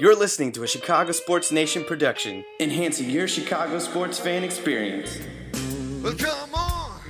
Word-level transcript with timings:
You're 0.00 0.16
listening 0.16 0.50
to 0.52 0.62
a 0.62 0.66
Chicago 0.66 1.12
Sports 1.12 1.52
Nation 1.52 1.84
production, 1.84 2.42
enhancing 2.58 3.10
your 3.10 3.28
Chicago 3.28 3.78
sports 3.78 4.18
fan 4.18 4.42
experience. 4.42 5.18
Well, 6.02 6.14
come 6.14 6.54
on, 6.54 7.02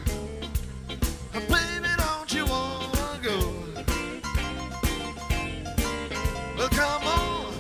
baby, 1.33 1.89
don't 1.97 2.35
you 2.35 2.45
wanna 2.47 3.21
go? 3.23 3.55
Well, 6.59 6.69
come 6.71 7.07
on, 7.07 7.55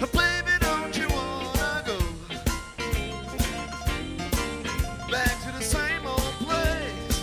baby, 0.00 0.58
don't 0.58 0.98
you 0.98 1.08
wanna 1.08 1.84
go 1.86 1.98
back 5.12 5.40
to 5.44 5.52
the 5.56 5.62
same 5.62 6.04
old 6.04 6.34
place, 6.40 7.22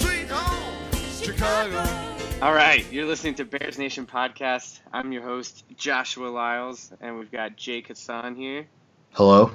sweet 0.00 0.30
home, 0.30 0.72
Chicago. 1.20 1.99
All 2.42 2.54
right, 2.54 2.90
you're 2.90 3.04
listening 3.04 3.34
to 3.34 3.44
Bears 3.44 3.76
Nation 3.78 4.06
podcast. 4.06 4.80
I'm 4.92 5.12
your 5.12 5.22
host 5.22 5.64
Joshua 5.76 6.28
Lyles, 6.28 6.90
and 7.00 7.18
we've 7.18 7.30
got 7.30 7.56
Jake 7.56 7.88
Hassan 7.88 8.34
here. 8.34 8.66
Hello. 9.12 9.50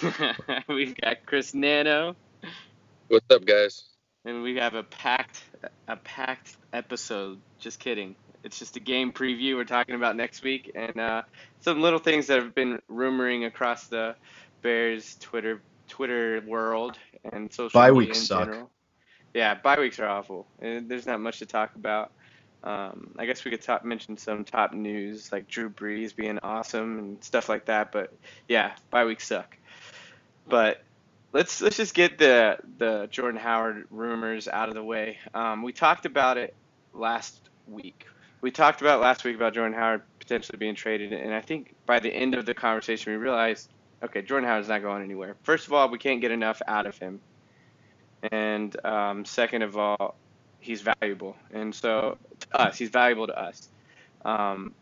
we've 0.68 0.96
got 0.96 1.18
Chris 1.26 1.54
Nano, 1.54 2.16
What's 3.06 3.26
up, 3.30 3.44
guys? 3.44 3.84
and 4.24 4.42
we 4.42 4.56
have 4.56 4.74
a 4.74 4.82
packed 4.82 5.40
a 5.86 5.96
packed 5.96 6.56
episode. 6.72 7.38
Just 7.60 7.78
kidding. 7.78 8.16
It's 8.42 8.58
just 8.58 8.76
a 8.76 8.80
game 8.80 9.12
preview 9.12 9.54
we're 9.54 9.64
talking 9.64 9.94
about 9.94 10.16
next 10.16 10.42
week, 10.42 10.72
and 10.74 10.98
uh, 10.98 11.22
some 11.60 11.80
little 11.80 12.00
things 12.00 12.26
that 12.26 12.42
have 12.42 12.54
been 12.54 12.80
rumoring 12.90 13.46
across 13.46 13.86
the 13.86 14.16
Bears 14.62 15.16
Twitter 15.20 15.60
Twitter 15.86 16.42
world 16.44 16.98
and 17.32 17.52
social 17.52 17.78
Bye 17.78 17.90
media 17.90 18.08
weeks 18.08 18.18
in 18.20 18.24
suck. 18.26 18.44
general. 18.48 18.70
Yeah, 19.34 19.54
bye 19.54 19.78
weeks 19.78 19.98
are 19.98 20.08
awful. 20.08 20.46
There's 20.60 21.06
not 21.06 21.20
much 21.20 21.38
to 21.40 21.46
talk 21.46 21.74
about. 21.74 22.12
Um, 22.64 23.14
I 23.18 23.26
guess 23.26 23.44
we 23.44 23.50
could 23.50 23.62
talk, 23.62 23.84
mention 23.84 24.16
some 24.16 24.44
top 24.44 24.72
news 24.72 25.30
like 25.30 25.46
Drew 25.46 25.70
Brees 25.70 26.14
being 26.14 26.38
awesome 26.40 26.98
and 26.98 27.24
stuff 27.24 27.48
like 27.48 27.66
that. 27.66 27.92
But 27.92 28.12
yeah, 28.48 28.72
bye 28.90 29.04
weeks 29.04 29.26
suck. 29.26 29.56
But 30.48 30.82
let's 31.32 31.60
let's 31.60 31.76
just 31.76 31.94
get 31.94 32.18
the 32.18 32.58
the 32.78 33.08
Jordan 33.10 33.40
Howard 33.40 33.86
rumors 33.90 34.48
out 34.48 34.68
of 34.68 34.74
the 34.74 34.82
way. 34.82 35.18
Um, 35.34 35.62
we 35.62 35.72
talked 35.72 36.06
about 36.06 36.36
it 36.36 36.54
last 36.92 37.38
week. 37.68 38.06
We 38.40 38.50
talked 38.50 38.80
about 38.80 39.00
last 39.00 39.24
week 39.24 39.36
about 39.36 39.54
Jordan 39.54 39.76
Howard 39.78 40.02
potentially 40.18 40.58
being 40.58 40.74
traded, 40.74 41.12
and 41.12 41.34
I 41.34 41.40
think 41.40 41.74
by 41.86 42.00
the 42.00 42.10
end 42.10 42.34
of 42.34 42.46
the 42.46 42.54
conversation 42.54 43.12
we 43.12 43.18
realized, 43.18 43.70
okay, 44.02 44.22
Jordan 44.22 44.48
Howard's 44.48 44.68
not 44.68 44.82
going 44.82 45.02
anywhere. 45.02 45.36
First 45.42 45.66
of 45.66 45.72
all, 45.72 45.88
we 45.88 45.98
can't 45.98 46.20
get 46.20 46.30
enough 46.30 46.62
out 46.66 46.86
of 46.86 46.98
him, 46.98 47.20
and 48.30 48.84
um, 48.84 49.24
second 49.24 49.62
of 49.62 49.76
all, 49.76 50.16
he's 50.60 50.82
valuable, 50.82 51.36
and 51.52 51.74
so 51.74 52.18
to 52.40 52.60
us, 52.60 52.78
he's 52.78 52.90
valuable 52.90 53.26
to 53.26 53.38
us. 53.38 53.68
Um, 54.24 54.74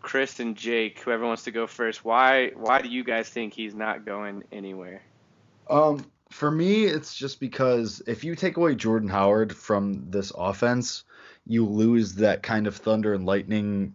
Chris 0.00 0.40
and 0.40 0.56
Jake, 0.56 0.98
whoever 0.98 1.24
wants 1.24 1.44
to 1.44 1.50
go 1.50 1.66
first, 1.66 2.04
why 2.04 2.50
why 2.54 2.82
do 2.82 2.88
you 2.88 3.04
guys 3.04 3.28
think 3.28 3.54
he's 3.54 3.74
not 3.74 4.04
going 4.04 4.42
anywhere? 4.52 5.02
Um, 5.70 6.04
for 6.30 6.50
me, 6.50 6.84
it's 6.84 7.14
just 7.14 7.40
because 7.40 8.02
if 8.06 8.24
you 8.24 8.34
take 8.34 8.56
away 8.56 8.74
Jordan 8.74 9.08
Howard 9.08 9.54
from 9.54 10.10
this 10.10 10.32
offense, 10.36 11.04
you 11.46 11.66
lose 11.66 12.14
that 12.16 12.42
kind 12.42 12.66
of 12.66 12.76
thunder 12.76 13.14
and 13.14 13.26
lightning 13.26 13.94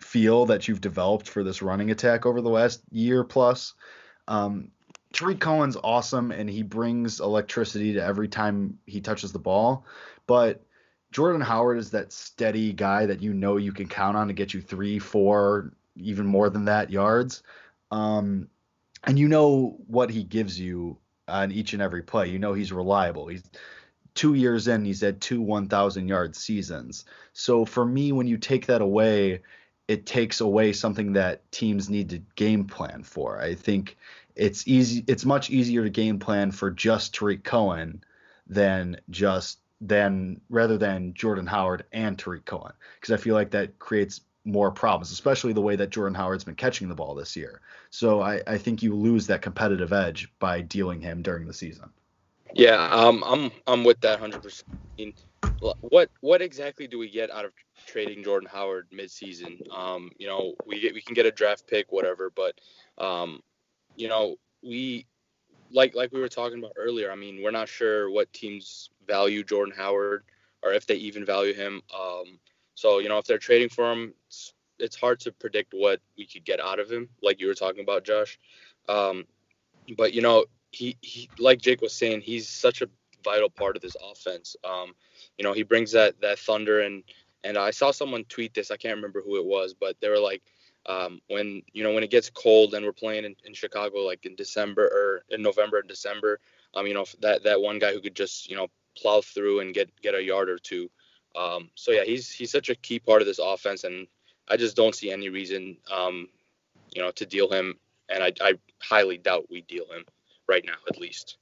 feel 0.00 0.46
that 0.46 0.66
you've 0.66 0.80
developed 0.80 1.28
for 1.28 1.44
this 1.44 1.62
running 1.62 1.90
attack 1.90 2.26
over 2.26 2.40
the 2.40 2.50
last 2.50 2.82
year 2.90 3.22
plus. 3.22 3.74
Um, 4.26 4.70
Tarik 5.14 5.38
Cohen's 5.38 5.76
awesome 5.82 6.32
and 6.32 6.50
he 6.50 6.62
brings 6.62 7.20
electricity 7.20 7.94
to 7.94 8.04
every 8.04 8.28
time 8.28 8.78
he 8.84 9.00
touches 9.00 9.32
the 9.32 9.38
ball, 9.38 9.86
but 10.26 10.62
Jordan 11.12 11.40
Howard 11.40 11.78
is 11.78 11.92
that 11.92 12.12
steady 12.12 12.72
guy 12.72 13.06
that 13.06 13.22
you 13.22 13.32
know 13.32 13.56
you 13.56 13.72
can 13.72 13.88
count 13.88 14.16
on 14.16 14.26
to 14.26 14.34
get 14.34 14.52
you 14.52 14.60
three, 14.60 14.98
four, 14.98 15.72
even 15.96 16.26
more 16.26 16.50
than 16.50 16.64
that 16.64 16.90
yards. 16.90 17.44
Um, 17.92 18.48
and 19.04 19.16
you 19.16 19.28
know 19.28 19.76
what 19.86 20.10
he 20.10 20.24
gives 20.24 20.58
you 20.58 20.98
on 21.28 21.52
each 21.52 21.72
and 21.72 21.80
every 21.80 22.02
play. 22.02 22.28
You 22.28 22.40
know 22.40 22.52
he's 22.52 22.72
reliable. 22.72 23.28
He's 23.28 23.44
two 24.14 24.34
years 24.34 24.66
in, 24.66 24.84
he's 24.84 25.00
had 25.00 25.20
two 25.20 25.40
1,000 25.40 26.08
yard 26.08 26.34
seasons. 26.34 27.04
So 27.32 27.64
for 27.64 27.84
me, 27.84 28.10
when 28.10 28.26
you 28.26 28.36
take 28.36 28.66
that 28.66 28.80
away, 28.80 29.42
it 29.86 30.06
takes 30.06 30.40
away 30.40 30.72
something 30.72 31.12
that 31.12 31.50
teams 31.52 31.88
need 31.88 32.10
to 32.10 32.18
game 32.34 32.64
plan 32.64 33.04
for. 33.04 33.40
I 33.40 33.54
think 33.54 33.96
it's 34.36 34.66
easy. 34.66 35.04
It's 35.06 35.24
much 35.24 35.50
easier 35.50 35.84
to 35.84 35.90
game 35.90 36.18
plan 36.18 36.50
for 36.50 36.70
just 36.70 37.14
Tarik 37.14 37.44
Cohen 37.44 38.02
than 38.46 39.00
just 39.10 39.58
than 39.80 40.40
rather 40.48 40.78
than 40.78 41.14
Jordan 41.14 41.46
Howard 41.46 41.84
and 41.92 42.18
Tarik 42.18 42.44
Cohen 42.44 42.72
because 43.00 43.12
I 43.12 43.22
feel 43.22 43.34
like 43.34 43.50
that 43.50 43.78
creates 43.78 44.20
more 44.44 44.70
problems, 44.70 45.10
especially 45.10 45.52
the 45.52 45.60
way 45.60 45.76
that 45.76 45.90
Jordan 45.90 46.14
Howard's 46.14 46.44
been 46.44 46.54
catching 46.54 46.88
the 46.88 46.94
ball 46.94 47.14
this 47.14 47.34
year. 47.34 47.60
So 47.90 48.20
I, 48.20 48.42
I 48.46 48.58
think 48.58 48.82
you 48.82 48.94
lose 48.94 49.26
that 49.28 49.42
competitive 49.42 49.92
edge 49.92 50.30
by 50.38 50.60
dealing 50.60 51.00
him 51.00 51.22
during 51.22 51.46
the 51.46 51.54
season. 51.54 51.90
Yeah, 52.52 52.88
um, 52.90 53.24
I'm 53.26 53.50
I'm 53.66 53.84
with 53.84 54.00
that 54.02 54.20
100%. 54.20 54.62
I 54.68 54.74
mean, 54.96 55.14
what 55.80 56.10
what 56.20 56.40
exactly 56.40 56.86
do 56.86 56.98
we 56.98 57.10
get 57.10 57.30
out 57.30 57.44
of 57.44 57.52
trading 57.86 58.22
Jordan 58.22 58.48
Howard 58.52 58.88
midseason? 58.92 59.58
Um, 59.76 60.10
you 60.18 60.26
know, 60.26 60.54
we 60.66 60.80
get 60.80 60.94
we 60.94 61.02
can 61.02 61.14
get 61.14 61.26
a 61.26 61.32
draft 61.32 61.66
pick, 61.66 61.90
whatever, 61.90 62.30
but 62.30 62.60
um, 62.98 63.40
you 63.96 64.08
know, 64.08 64.36
we 64.62 65.06
like 65.70 65.94
like 65.94 66.12
we 66.12 66.20
were 66.20 66.28
talking 66.28 66.58
about 66.58 66.72
earlier. 66.76 67.10
I 67.10 67.16
mean, 67.16 67.42
we're 67.42 67.50
not 67.50 67.68
sure 67.68 68.10
what 68.10 68.32
teams 68.32 68.90
value 69.06 69.44
Jordan 69.44 69.74
Howard 69.76 70.24
or 70.62 70.72
if 70.72 70.86
they 70.86 70.94
even 70.96 71.24
value 71.24 71.54
him. 71.54 71.82
Um, 71.94 72.38
so 72.74 72.98
you 72.98 73.08
know, 73.08 73.18
if 73.18 73.26
they're 73.26 73.38
trading 73.38 73.68
for 73.68 73.92
him, 73.92 74.14
it's, 74.26 74.54
it's 74.78 74.96
hard 74.96 75.20
to 75.20 75.32
predict 75.32 75.72
what 75.74 76.00
we 76.18 76.26
could 76.26 76.44
get 76.44 76.60
out 76.60 76.80
of 76.80 76.90
him, 76.90 77.08
like 77.22 77.40
you 77.40 77.46
were 77.46 77.54
talking 77.54 77.82
about, 77.82 78.04
Josh. 78.04 78.38
Um, 78.88 79.24
but 79.96 80.12
you 80.14 80.22
know, 80.22 80.46
he, 80.70 80.96
he 81.00 81.30
like 81.38 81.60
Jake 81.60 81.80
was 81.80 81.92
saying, 81.92 82.22
he's 82.22 82.48
such 82.48 82.82
a 82.82 82.88
vital 83.22 83.50
part 83.50 83.76
of 83.76 83.82
this 83.82 83.96
offense. 84.10 84.56
Um, 84.64 84.94
you 85.38 85.44
know, 85.44 85.52
he 85.52 85.62
brings 85.62 85.92
that 85.92 86.20
that 86.20 86.38
thunder 86.38 86.80
and 86.80 87.02
and 87.44 87.58
I 87.58 87.70
saw 87.70 87.90
someone 87.90 88.24
tweet 88.24 88.54
this. 88.54 88.70
I 88.70 88.76
can't 88.78 88.96
remember 88.96 89.20
who 89.20 89.36
it 89.36 89.44
was, 89.44 89.74
but 89.74 89.96
they 90.00 90.08
were 90.08 90.18
like, 90.18 90.42
um, 90.86 91.20
when 91.28 91.62
you 91.72 91.82
know 91.82 91.92
when 91.92 92.04
it 92.04 92.10
gets 92.10 92.30
cold 92.30 92.74
and 92.74 92.84
we're 92.84 92.92
playing 92.92 93.24
in, 93.24 93.34
in 93.44 93.54
Chicago, 93.54 94.00
like 94.00 94.26
in 94.26 94.34
December 94.36 94.84
or 94.84 95.34
in 95.34 95.42
November 95.42 95.78
and 95.78 95.88
December, 95.88 96.40
um, 96.74 96.86
you 96.86 96.94
know 96.94 97.06
that 97.20 97.44
that 97.44 97.60
one 97.60 97.78
guy 97.78 97.92
who 97.92 98.00
could 98.00 98.14
just 98.14 98.48
you 98.48 98.56
know 98.56 98.68
plow 98.96 99.20
through 99.20 99.60
and 99.60 99.74
get 99.74 99.90
get 100.02 100.14
a 100.14 100.22
yard 100.22 100.48
or 100.48 100.58
two. 100.58 100.90
Um, 101.36 101.70
so 101.74 101.90
yeah, 101.90 102.04
he's 102.04 102.30
he's 102.30 102.50
such 102.50 102.68
a 102.68 102.74
key 102.74 102.98
part 102.98 103.22
of 103.22 103.26
this 103.26 103.40
offense, 103.42 103.84
and 103.84 104.06
I 104.48 104.56
just 104.56 104.76
don't 104.76 104.94
see 104.94 105.10
any 105.10 105.28
reason, 105.30 105.76
um, 105.92 106.28
you 106.94 107.02
know, 107.02 107.10
to 107.12 107.26
deal 107.26 107.50
him. 107.50 107.78
And 108.08 108.22
I, 108.22 108.32
I 108.40 108.54
highly 108.80 109.16
doubt 109.16 109.46
we 109.50 109.62
deal 109.62 109.86
him 109.86 110.04
right 110.46 110.64
now, 110.64 110.74
at 110.88 110.98
least. 110.98 111.38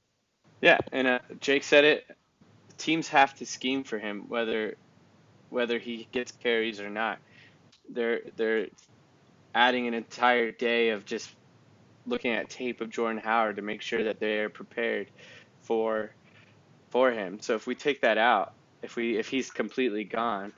Yeah, 0.61 0.77
and 0.93 1.07
uh, 1.07 1.19
Jake 1.41 1.63
said 1.63 1.83
it. 1.83 2.15
Teams 2.77 3.09
have 3.09 3.35
to 3.35 3.45
scheme 3.45 3.83
for 3.83 3.99
him, 3.99 4.25
whether 4.29 4.75
whether 5.49 5.77
he 5.77 6.07
gets 6.11 6.31
carries 6.31 6.79
or 6.79 6.89
not. 6.89 7.19
They're 7.89 8.21
they're 8.37 8.67
adding 9.53 9.87
an 9.87 9.93
entire 9.93 10.51
day 10.51 10.89
of 10.89 11.05
just 11.05 11.33
looking 12.05 12.33
at 12.33 12.49
tape 12.49 12.81
of 12.81 12.89
Jordan 12.89 13.21
Howard 13.23 13.55
to 13.57 13.61
make 13.61 13.81
sure 13.81 14.03
that 14.03 14.19
they're 14.19 14.49
prepared 14.49 15.07
for 15.61 16.11
for 16.89 17.11
him. 17.11 17.39
So 17.41 17.55
if 17.55 17.65
we 17.65 17.75
take 17.75 18.01
that 18.01 18.17
out, 18.17 18.53
if 18.81 18.95
we 18.95 19.17
if 19.17 19.27
he's 19.27 19.49
completely 19.49 20.03
gone, 20.03 20.53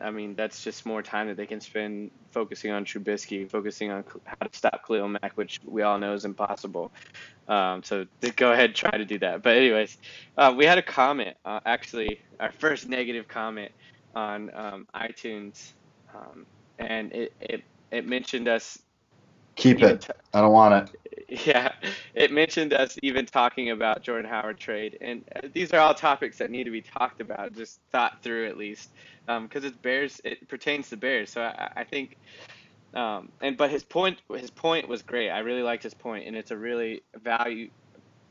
I 0.00 0.10
mean 0.10 0.34
that's 0.34 0.62
just 0.62 0.86
more 0.86 1.02
time 1.02 1.28
that 1.28 1.36
they 1.36 1.46
can 1.46 1.60
spend 1.60 2.10
focusing 2.30 2.70
on 2.70 2.84
Trubisky, 2.84 3.48
focusing 3.48 3.90
on 3.90 4.04
how 4.24 4.46
to 4.46 4.56
stop 4.56 4.86
Khalil 4.86 5.08
Mack, 5.08 5.32
which 5.36 5.60
we 5.64 5.82
all 5.82 5.98
know 5.98 6.14
is 6.14 6.24
impossible. 6.24 6.92
Um, 7.48 7.82
so 7.82 8.06
go 8.36 8.52
ahead 8.52 8.74
try 8.74 8.90
to 8.90 9.04
do 9.04 9.18
that. 9.18 9.42
But 9.42 9.56
anyways, 9.56 9.98
uh, 10.36 10.54
we 10.56 10.64
had 10.64 10.78
a 10.78 10.82
comment, 10.82 11.36
uh, 11.44 11.60
actually 11.66 12.20
our 12.38 12.52
first 12.52 12.88
negative 12.88 13.28
comment 13.28 13.72
on 14.14 14.50
um, 14.54 14.86
iTunes, 14.94 15.72
um, 16.14 16.46
and 16.82 17.12
it, 17.12 17.32
it 17.40 17.62
it 17.90 18.06
mentioned 18.06 18.48
us 18.48 18.78
Keep 19.54 19.82
it. 19.82 20.00
t- 20.02 20.12
I 20.32 20.40
don't 20.40 20.52
want 20.52 20.90
it. 20.90 21.46
yeah, 21.46 21.72
it 22.14 22.32
mentioned 22.32 22.72
us 22.72 22.98
even 23.02 23.26
talking 23.26 23.70
about 23.70 24.02
Jordan 24.02 24.30
Howard 24.30 24.58
trade, 24.58 24.98
and 25.00 25.24
uh, 25.36 25.48
these 25.52 25.72
are 25.72 25.78
all 25.78 25.94
topics 25.94 26.38
that 26.38 26.50
need 26.50 26.64
to 26.64 26.70
be 26.70 26.80
talked 26.80 27.20
about, 27.20 27.54
just 27.54 27.80
thought 27.90 28.22
through 28.22 28.48
at 28.48 28.56
least. 28.56 28.90
because 29.26 29.64
it's 29.64 29.76
Bears. 29.76 30.20
It 30.24 30.48
pertains 30.48 30.88
to 30.90 30.96
Bears. 30.96 31.30
So 31.30 31.42
I, 31.42 31.70
I 31.76 31.84
think, 31.84 32.16
um, 32.94 33.30
and 33.40 33.56
but 33.56 33.70
his 33.70 33.82
point 33.82 34.18
his 34.34 34.50
point 34.50 34.88
was 34.88 35.02
great. 35.02 35.30
I 35.30 35.40
really 35.40 35.62
liked 35.62 35.82
his 35.82 35.94
point, 35.94 36.26
and 36.26 36.34
it's 36.36 36.50
a 36.50 36.56
really 36.56 37.02
value 37.22 37.68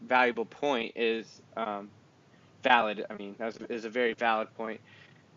valuable 0.02 0.46
point. 0.46 0.94
Is 0.96 1.42
um, 1.56 1.90
valid. 2.64 3.06
I 3.10 3.16
mean, 3.16 3.36
that 3.38 3.46
was, 3.46 3.58
is 3.70 3.86
a 3.86 3.90
very 3.90 4.14
valid 4.14 4.54
point. 4.56 4.80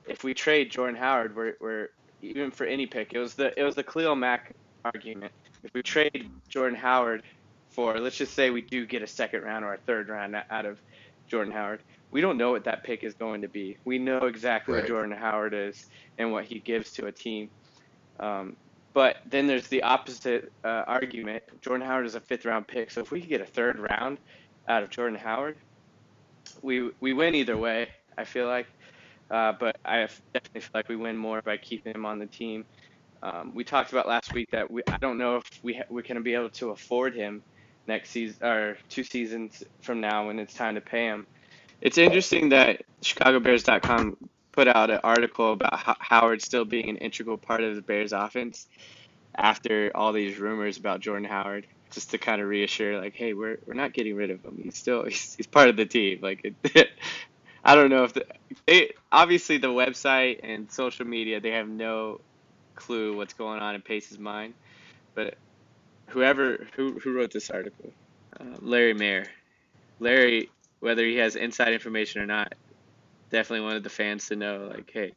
If 0.06 0.24
we 0.24 0.34
trade 0.34 0.70
Jordan 0.70 0.96
Howard, 0.96 1.34
we're, 1.34 1.54
we're 1.60 1.88
even 2.24 2.50
for 2.50 2.64
any 2.64 2.86
pick. 2.86 3.12
It 3.12 3.18
was 3.18 3.34
the 3.34 3.58
it 3.58 3.62
was 3.62 3.74
the 3.74 3.82
Khalil 3.84 4.14
Mack 4.16 4.52
argument. 4.84 5.32
If 5.62 5.72
we 5.74 5.82
trade 5.82 6.30
Jordan 6.48 6.78
Howard 6.78 7.22
for, 7.70 7.98
let's 7.98 8.16
just 8.16 8.34
say 8.34 8.50
we 8.50 8.60
do 8.62 8.86
get 8.86 9.02
a 9.02 9.06
second 9.06 9.42
round 9.42 9.64
or 9.64 9.74
a 9.74 9.78
third 9.78 10.08
round 10.08 10.36
out 10.50 10.66
of 10.66 10.78
Jordan 11.26 11.52
Howard, 11.52 11.80
we 12.10 12.20
don't 12.20 12.36
know 12.36 12.50
what 12.50 12.64
that 12.64 12.84
pick 12.84 13.02
is 13.02 13.14
going 13.14 13.42
to 13.42 13.48
be. 13.48 13.76
We 13.84 13.98
know 13.98 14.18
exactly 14.18 14.74
Right. 14.74 14.82
what 14.82 14.88
Jordan 14.88 15.16
Howard 15.16 15.54
is 15.54 15.86
and 16.18 16.30
what 16.32 16.44
he 16.44 16.58
gives 16.60 16.92
to 16.92 17.06
a 17.06 17.12
team. 17.12 17.48
Um, 18.20 18.56
but 18.92 19.16
then 19.26 19.46
there's 19.46 19.66
the 19.68 19.82
opposite 19.82 20.52
uh, 20.64 20.84
argument. 20.86 21.42
Jordan 21.62 21.86
Howard 21.86 22.06
is 22.06 22.14
a 22.14 22.20
fifth 22.20 22.44
round 22.44 22.68
pick, 22.68 22.90
so 22.90 23.00
if 23.00 23.10
we 23.10 23.20
could 23.20 23.28
get 23.30 23.40
a 23.40 23.46
third 23.46 23.78
round 23.78 24.18
out 24.68 24.82
of 24.82 24.90
Jordan 24.90 25.18
Howard, 25.18 25.56
we 26.62 26.90
we 27.00 27.12
win 27.12 27.34
either 27.34 27.56
way. 27.56 27.88
I 28.16 28.24
feel 28.24 28.46
like, 28.46 28.66
uh, 29.34 29.52
but 29.58 29.76
I 29.84 30.06
definitely 30.32 30.60
feel 30.60 30.70
like 30.74 30.88
we 30.88 30.94
win 30.94 31.16
more 31.16 31.42
by 31.42 31.56
keeping 31.56 31.92
him 31.92 32.06
on 32.06 32.20
the 32.20 32.26
team. 32.26 32.64
Um, 33.20 33.50
we 33.52 33.64
talked 33.64 33.90
about 33.90 34.06
last 34.06 34.32
week 34.32 34.52
that 34.52 34.70
we 34.70 34.82
I 34.86 34.96
don't 34.98 35.18
know 35.18 35.38
if 35.38 35.44
we 35.64 35.74
ha- 35.74 35.84
we're 35.90 36.02
going 36.02 36.14
to 36.16 36.20
be 36.22 36.34
able 36.34 36.50
to 36.50 36.70
afford 36.70 37.16
him 37.16 37.42
next 37.88 38.10
season 38.10 38.46
or 38.46 38.78
two 38.88 39.02
seasons 39.02 39.64
from 39.82 40.00
now 40.00 40.28
when 40.28 40.38
it's 40.38 40.54
time 40.54 40.76
to 40.76 40.80
pay 40.80 41.06
him. 41.06 41.26
It's 41.80 41.98
interesting 41.98 42.50
that 42.50 42.82
ChicagoBears.com 43.02 44.16
put 44.52 44.68
out 44.68 44.90
an 44.90 45.00
article 45.02 45.52
about 45.54 45.80
Ho- 45.80 45.96
Howard 45.98 46.40
still 46.40 46.64
being 46.64 46.88
an 46.88 46.96
integral 46.98 47.36
part 47.36 47.64
of 47.64 47.74
the 47.74 47.82
Bears 47.82 48.12
offense 48.12 48.68
after 49.34 49.90
all 49.96 50.12
these 50.12 50.38
rumors 50.38 50.76
about 50.76 51.00
Jordan 51.00 51.28
Howard, 51.28 51.66
just 51.90 52.12
to 52.12 52.18
kind 52.18 52.40
of 52.40 52.46
reassure, 52.46 53.00
like, 53.00 53.14
hey, 53.16 53.32
we're 53.32 53.58
we're 53.66 53.74
not 53.74 53.94
getting 53.94 54.14
rid 54.14 54.30
of 54.30 54.44
him. 54.44 54.60
He's 54.62 54.76
still 54.76 55.04
he's, 55.04 55.34
he's 55.34 55.48
part 55.48 55.70
of 55.70 55.76
the 55.76 55.86
team. 55.86 56.20
Like, 56.22 56.54
it, 56.62 56.88
I 57.64 57.74
don't 57.74 57.90
know 57.90 58.04
if 58.04 58.12
the 58.12 58.26
they, 58.66 58.92
obviously 59.10 59.58
the 59.58 59.68
website 59.68 60.40
and 60.42 60.70
social 60.70 61.06
media 61.06 61.40
they 61.40 61.52
have 61.52 61.68
no 61.68 62.20
clue 62.74 63.16
what's 63.16 63.34
going 63.34 63.60
on 63.60 63.74
in 63.74 63.80
Pace's 63.80 64.18
mind, 64.18 64.54
but 65.14 65.36
whoever 66.08 66.66
who 66.76 66.98
who 66.98 67.14
wrote 67.14 67.32
this 67.32 67.50
article, 67.50 67.92
uh, 68.38 68.44
Larry 68.60 68.94
Mayer, 68.94 69.26
Larry, 69.98 70.50
whether 70.80 71.04
he 71.04 71.16
has 71.16 71.36
inside 71.36 71.72
information 71.72 72.20
or 72.20 72.26
not, 72.26 72.54
definitely 73.30 73.64
wanted 73.64 73.82
the 73.82 73.90
fans 73.90 74.28
to 74.28 74.36
know, 74.36 74.70
like, 74.72 74.90
hey, 74.92 75.12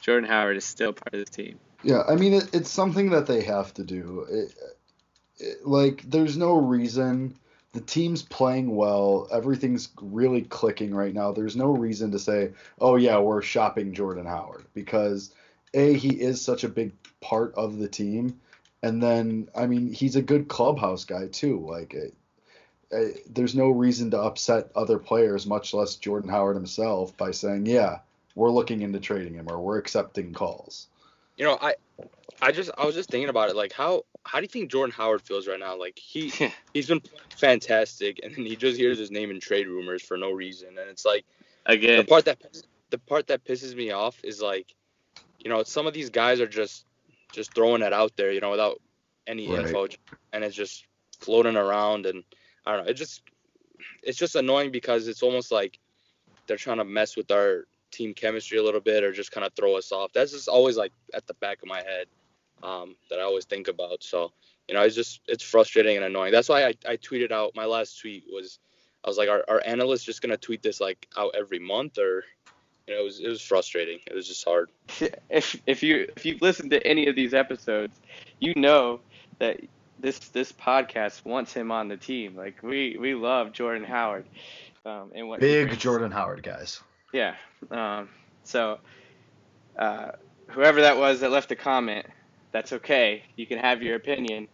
Jordan 0.00 0.28
Howard 0.28 0.56
is 0.56 0.64
still 0.64 0.92
part 0.92 1.14
of 1.14 1.20
the 1.20 1.30
team. 1.30 1.58
Yeah, 1.84 2.02
I 2.08 2.16
mean 2.16 2.34
it, 2.34 2.48
it's 2.52 2.70
something 2.70 3.10
that 3.10 3.26
they 3.26 3.42
have 3.42 3.72
to 3.74 3.84
do. 3.84 4.26
It, 4.28 4.54
it, 5.38 5.66
like 5.66 6.02
there's 6.10 6.36
no 6.36 6.56
reason 6.56 7.36
the 7.78 7.84
team's 7.84 8.22
playing 8.22 8.74
well, 8.74 9.28
everything's 9.30 9.90
really 10.02 10.42
clicking 10.42 10.92
right 10.92 11.14
now. 11.14 11.30
There's 11.30 11.54
no 11.54 11.70
reason 11.70 12.10
to 12.10 12.18
say, 12.18 12.50
"Oh 12.80 12.96
yeah, 12.96 13.18
we're 13.20 13.40
shopping 13.40 13.94
Jordan 13.94 14.26
Howard" 14.26 14.64
because 14.74 15.32
a 15.74 15.92
he 15.92 16.20
is 16.20 16.42
such 16.42 16.64
a 16.64 16.68
big 16.68 16.90
part 17.20 17.54
of 17.54 17.78
the 17.78 17.86
team, 17.86 18.40
and 18.82 19.00
then 19.00 19.48
I 19.54 19.66
mean 19.66 19.92
he's 19.92 20.16
a 20.16 20.22
good 20.22 20.48
clubhouse 20.48 21.04
guy 21.04 21.28
too. 21.28 21.60
Like 21.60 21.94
it, 21.94 22.14
it, 22.90 23.32
there's 23.32 23.54
no 23.54 23.68
reason 23.68 24.10
to 24.10 24.20
upset 24.20 24.72
other 24.74 24.98
players, 24.98 25.46
much 25.46 25.72
less 25.72 25.94
Jordan 25.94 26.30
Howard 26.30 26.56
himself, 26.56 27.16
by 27.16 27.30
saying, 27.30 27.66
"Yeah, 27.66 28.00
we're 28.34 28.50
looking 28.50 28.82
into 28.82 28.98
trading 28.98 29.34
him 29.34 29.46
or 29.48 29.60
we're 29.60 29.78
accepting 29.78 30.32
calls." 30.32 30.88
You 31.38 31.46
know, 31.46 31.58
I 31.60 31.76
I 32.42 32.52
just 32.52 32.70
I 32.78 32.86
was 32.86 32.96
just 32.96 33.10
thinking 33.10 33.30
about 33.30 33.50
it. 33.50 33.56
Like 33.56 33.72
how 33.72 34.04
how 34.26 34.40
do 34.40 34.44
you 34.44 34.48
think 34.48 34.70
Jordan 34.70 34.94
Howard 34.96 35.22
feels 35.22 35.48
right 35.48 35.60
now? 35.60 35.78
Like 35.78 35.98
he 35.98 36.32
he's 36.74 36.88
been 36.88 37.02
fantastic, 37.36 38.20
and 38.22 38.34
then 38.34 38.46
he 38.46 38.56
just 38.56 38.78
hears 38.78 38.98
his 38.98 39.10
name 39.10 39.30
in 39.30 39.40
trade 39.40 39.68
rumors 39.68 40.02
for 40.02 40.18
no 40.18 40.32
reason, 40.32 40.70
and 40.78 40.90
it's 40.90 41.06
like 41.06 41.24
again 41.66 41.98
the 41.98 42.04
part 42.04 42.26
that 42.26 42.38
the 42.90 42.98
part 42.98 43.28
that 43.28 43.44
pisses 43.44 43.74
me 43.76 43.92
off 43.92 44.20
is 44.24 44.42
like, 44.42 44.74
you 45.38 45.50
know, 45.50 45.62
some 45.64 45.86
of 45.86 45.94
these 45.94 46.10
guys 46.10 46.40
are 46.40 46.48
just 46.48 46.86
just 47.32 47.54
throwing 47.54 47.82
it 47.82 47.92
out 47.92 48.16
there, 48.16 48.32
you 48.32 48.40
know, 48.40 48.50
without 48.50 48.80
any 49.26 49.54
Right. 49.54 49.66
info, 49.66 49.86
and 50.32 50.44
it's 50.44 50.56
just 50.56 50.86
floating 51.20 51.56
around, 51.56 52.06
and 52.06 52.24
I 52.66 52.76
don't 52.76 52.84
know, 52.84 52.90
it 52.90 52.94
just 52.94 53.22
it's 54.02 54.18
just 54.18 54.36
annoying 54.36 54.72
because 54.72 55.08
it's 55.08 55.22
almost 55.22 55.52
like 55.52 55.78
they're 56.46 56.56
trying 56.56 56.78
to 56.78 56.84
mess 56.84 57.16
with 57.16 57.30
our 57.30 57.66
team 57.90 58.14
chemistry 58.14 58.58
a 58.58 58.62
little 58.62 58.80
bit 58.80 59.04
or 59.04 59.12
just 59.12 59.32
kind 59.32 59.46
of 59.46 59.52
throw 59.54 59.76
us 59.76 59.92
off. 59.92 60.12
That's 60.12 60.32
just 60.32 60.48
always 60.48 60.76
like 60.76 60.92
at 61.14 61.26
the 61.26 61.34
back 61.34 61.62
of 61.62 61.68
my 61.68 61.78
head 61.78 62.06
um, 62.62 62.96
that 63.10 63.18
I 63.18 63.22
always 63.22 63.44
think 63.44 63.68
about. 63.68 64.02
So 64.02 64.32
you 64.68 64.74
know, 64.74 64.82
it's 64.82 64.94
just 64.94 65.20
it's 65.26 65.42
frustrating 65.42 65.96
and 65.96 66.04
annoying. 66.04 66.32
That's 66.32 66.48
why 66.48 66.64
I, 66.64 66.74
I 66.86 66.96
tweeted 66.96 67.32
out 67.32 67.56
my 67.56 67.64
last 67.64 68.00
tweet 68.00 68.24
was 68.30 68.58
I 69.04 69.08
was 69.08 69.16
like, 69.16 69.28
are, 69.28 69.44
are 69.48 69.62
analysts 69.64 70.04
just 70.04 70.20
gonna 70.20 70.36
tweet 70.36 70.62
this 70.62 70.80
like 70.80 71.08
out 71.16 71.34
every 71.36 71.58
month 71.58 71.98
or 71.98 72.24
you 72.86 72.94
know, 72.94 73.00
it 73.00 73.04
was 73.04 73.20
it 73.20 73.28
was 73.28 73.42
frustrating. 73.42 73.98
It 74.06 74.14
was 74.14 74.26
just 74.26 74.44
hard. 74.44 74.70
if 75.30 75.60
if 75.66 75.82
you 75.82 76.08
if 76.16 76.24
you've 76.24 76.42
listened 76.42 76.70
to 76.70 76.86
any 76.86 77.06
of 77.06 77.16
these 77.16 77.34
episodes, 77.34 77.98
you 78.40 78.54
know 78.56 79.00
that 79.38 79.60
this 79.98 80.18
this 80.30 80.52
podcast 80.52 81.24
wants 81.24 81.52
him 81.52 81.70
on 81.70 81.88
the 81.88 81.96
team. 81.96 82.36
Like 82.36 82.62
we 82.62 82.96
we 82.98 83.14
love 83.14 83.52
Jordan 83.52 83.84
Howard, 83.84 84.24
um, 84.84 85.12
and 85.14 85.28
what 85.28 85.40
Big. 85.40 85.78
Jordan 85.78 86.10
Howard 86.10 86.42
guys. 86.42 86.80
Yeah. 87.12 87.34
Um, 87.70 88.08
so, 88.44 88.78
uh, 89.78 90.12
whoever 90.48 90.80
that 90.80 90.96
was 90.96 91.20
that 91.20 91.30
left 91.30 91.50
a 91.50 91.56
comment, 91.56 92.06
that's 92.52 92.72
okay. 92.72 93.22
You 93.36 93.46
can 93.46 93.58
have 93.58 93.82
your 93.82 93.96
opinion, 93.96 94.48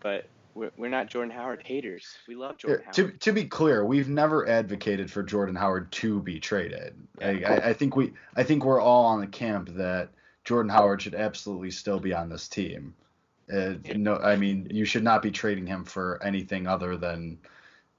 but 0.00 0.28
we're, 0.54 0.70
we're 0.76 0.88
not 0.90 1.08
Jordan 1.08 1.30
Howard 1.30 1.62
haters. 1.64 2.16
We 2.26 2.34
love 2.34 2.58
Jordan 2.58 2.80
to, 2.92 3.02
Howard. 3.02 3.20
to 3.20 3.30
to 3.30 3.32
be 3.32 3.44
clear, 3.44 3.84
we've 3.84 4.08
never 4.08 4.48
advocated 4.48 5.10
for 5.10 5.22
Jordan 5.22 5.54
Howard 5.54 5.92
to 5.92 6.20
be 6.20 6.40
traded. 6.40 6.94
I, 7.20 7.30
Yeah. 7.30 7.52
I, 7.52 7.68
I 7.68 7.72
think 7.72 7.96
we 7.96 8.12
I 8.36 8.42
think 8.42 8.64
we're 8.64 8.80
all 8.80 9.04
on 9.04 9.20
the 9.20 9.26
camp 9.26 9.68
that 9.74 10.10
Jordan 10.44 10.70
Howard 10.70 11.02
should 11.02 11.14
absolutely 11.14 11.70
still 11.70 12.00
be 12.00 12.14
on 12.14 12.28
this 12.28 12.48
team. 12.48 12.94
Uh, 13.52 13.74
no, 13.94 14.16
I 14.16 14.36
mean 14.36 14.68
you 14.70 14.84
should 14.84 15.04
not 15.04 15.22
be 15.22 15.30
trading 15.30 15.66
him 15.66 15.84
for 15.84 16.20
anything 16.22 16.66
other 16.66 16.96
than 16.96 17.38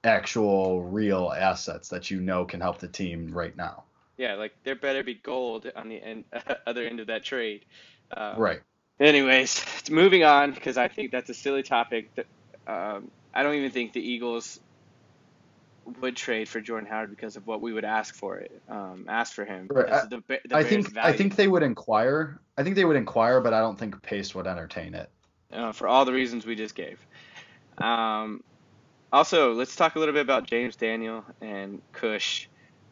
actual 0.04 0.82
real 0.82 1.32
assets 1.36 1.88
that 1.88 2.10
you 2.10 2.20
know 2.20 2.44
can 2.44 2.60
help 2.60 2.78
the 2.78 2.88
team 2.88 3.30
right 3.32 3.56
now. 3.56 3.84
Yeah, 4.16 4.34
like 4.34 4.52
there 4.64 4.74
better 4.74 5.02
be 5.04 5.14
gold 5.14 5.70
on 5.76 5.88
the 5.88 6.02
end, 6.02 6.24
other 6.66 6.84
end 6.84 7.00
of 7.00 7.06
that 7.08 7.24
trade. 7.24 7.64
Uh, 8.10 8.34
Right. 8.36 8.60
Anyways, 9.00 9.64
moving 9.90 10.24
on 10.24 10.52
because 10.52 10.76
I 10.76 10.88
think 10.88 11.12
that's 11.12 11.30
a 11.30 11.34
silly 11.34 11.62
topic. 11.62 12.10
That 12.16 12.26
um, 12.66 13.10
I 13.32 13.42
don't 13.44 13.54
even 13.54 13.70
think 13.70 13.92
the 13.92 14.00
Eagles 14.00 14.58
would 16.00 16.16
trade 16.16 16.48
for 16.48 16.60
Jordan 16.60 16.88
Howard 16.88 17.10
because 17.10 17.36
of 17.36 17.46
what 17.46 17.60
we 17.60 17.72
would 17.72 17.84
ask 17.84 18.14
for 18.14 18.38
it. 18.38 18.50
Um, 18.68 19.06
ask 19.08 19.32
for 19.32 19.44
him. 19.44 19.68
Right, 19.70 19.88
of 19.88 20.10
the, 20.10 20.22
the 20.44 20.56
I 20.56 20.64
think 20.64 20.96
I 20.96 21.12
think 21.12 21.36
they 21.36 21.48
would 21.48 21.62
inquire. 21.62 22.40
I 22.56 22.64
think 22.64 22.76
they 22.76 22.84
would 22.84 22.96
inquire, 22.96 23.40
but 23.40 23.54
I 23.54 23.60
don't 23.60 23.78
think 23.78 24.02
Pace 24.02 24.34
would 24.34 24.46
entertain 24.46 24.94
it. 24.94 25.10
uh, 25.52 25.72
for 25.72 25.86
all 25.88 26.04
the 26.04 26.12
reasons 26.12 26.44
we 26.44 26.56
just 26.56 26.74
gave. 26.74 26.98
Um, 27.78 28.42
also, 29.12 29.54
let's 29.54 29.74
talk 29.74 29.96
a 29.96 29.98
little 29.98 30.14
bit 30.14 30.22
about 30.22 30.46
James 30.46 30.76
Daniel 30.76 31.24
and 31.40 31.80
Kush. 31.92 32.48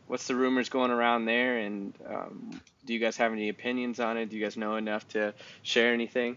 What's 0.06 0.26
the 0.26 0.36
rumors 0.36 0.68
going 0.68 0.90
around 0.90 1.24
there, 1.24 1.58
and 1.58 1.92
um, 2.08 2.60
do 2.84 2.94
you 2.94 3.00
guys 3.00 3.16
have 3.16 3.32
any 3.32 3.48
opinions 3.48 3.98
on 3.98 4.16
it? 4.16 4.30
Do 4.30 4.36
you 4.36 4.42
guys 4.42 4.56
know 4.56 4.76
enough 4.76 5.06
to 5.08 5.34
share 5.62 5.92
anything? 5.92 6.36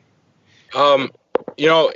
Um, 0.76 1.12
you 1.56 1.68
know, 1.68 1.92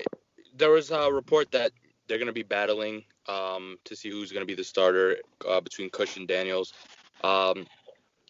there 0.56 0.70
was 0.70 0.92
a 0.92 1.12
report 1.12 1.52
that 1.52 1.72
they're 2.08 2.20
going 2.20 2.28
to 2.28 2.34
be 2.34 2.44
battling 2.44 3.04
um, 3.28 3.78
to 3.86 3.96
see 3.96 4.10
who's 4.10 4.32
going 4.32 4.44
to 4.44 4.48
be 4.48 4.54
the 4.54 4.64
starter 4.64 5.18
uh, 5.48 5.62
between 5.62 5.90
Kush 5.90 6.18
and 6.18 6.28
Daniels. 6.28 6.74
Um, 7.24 7.66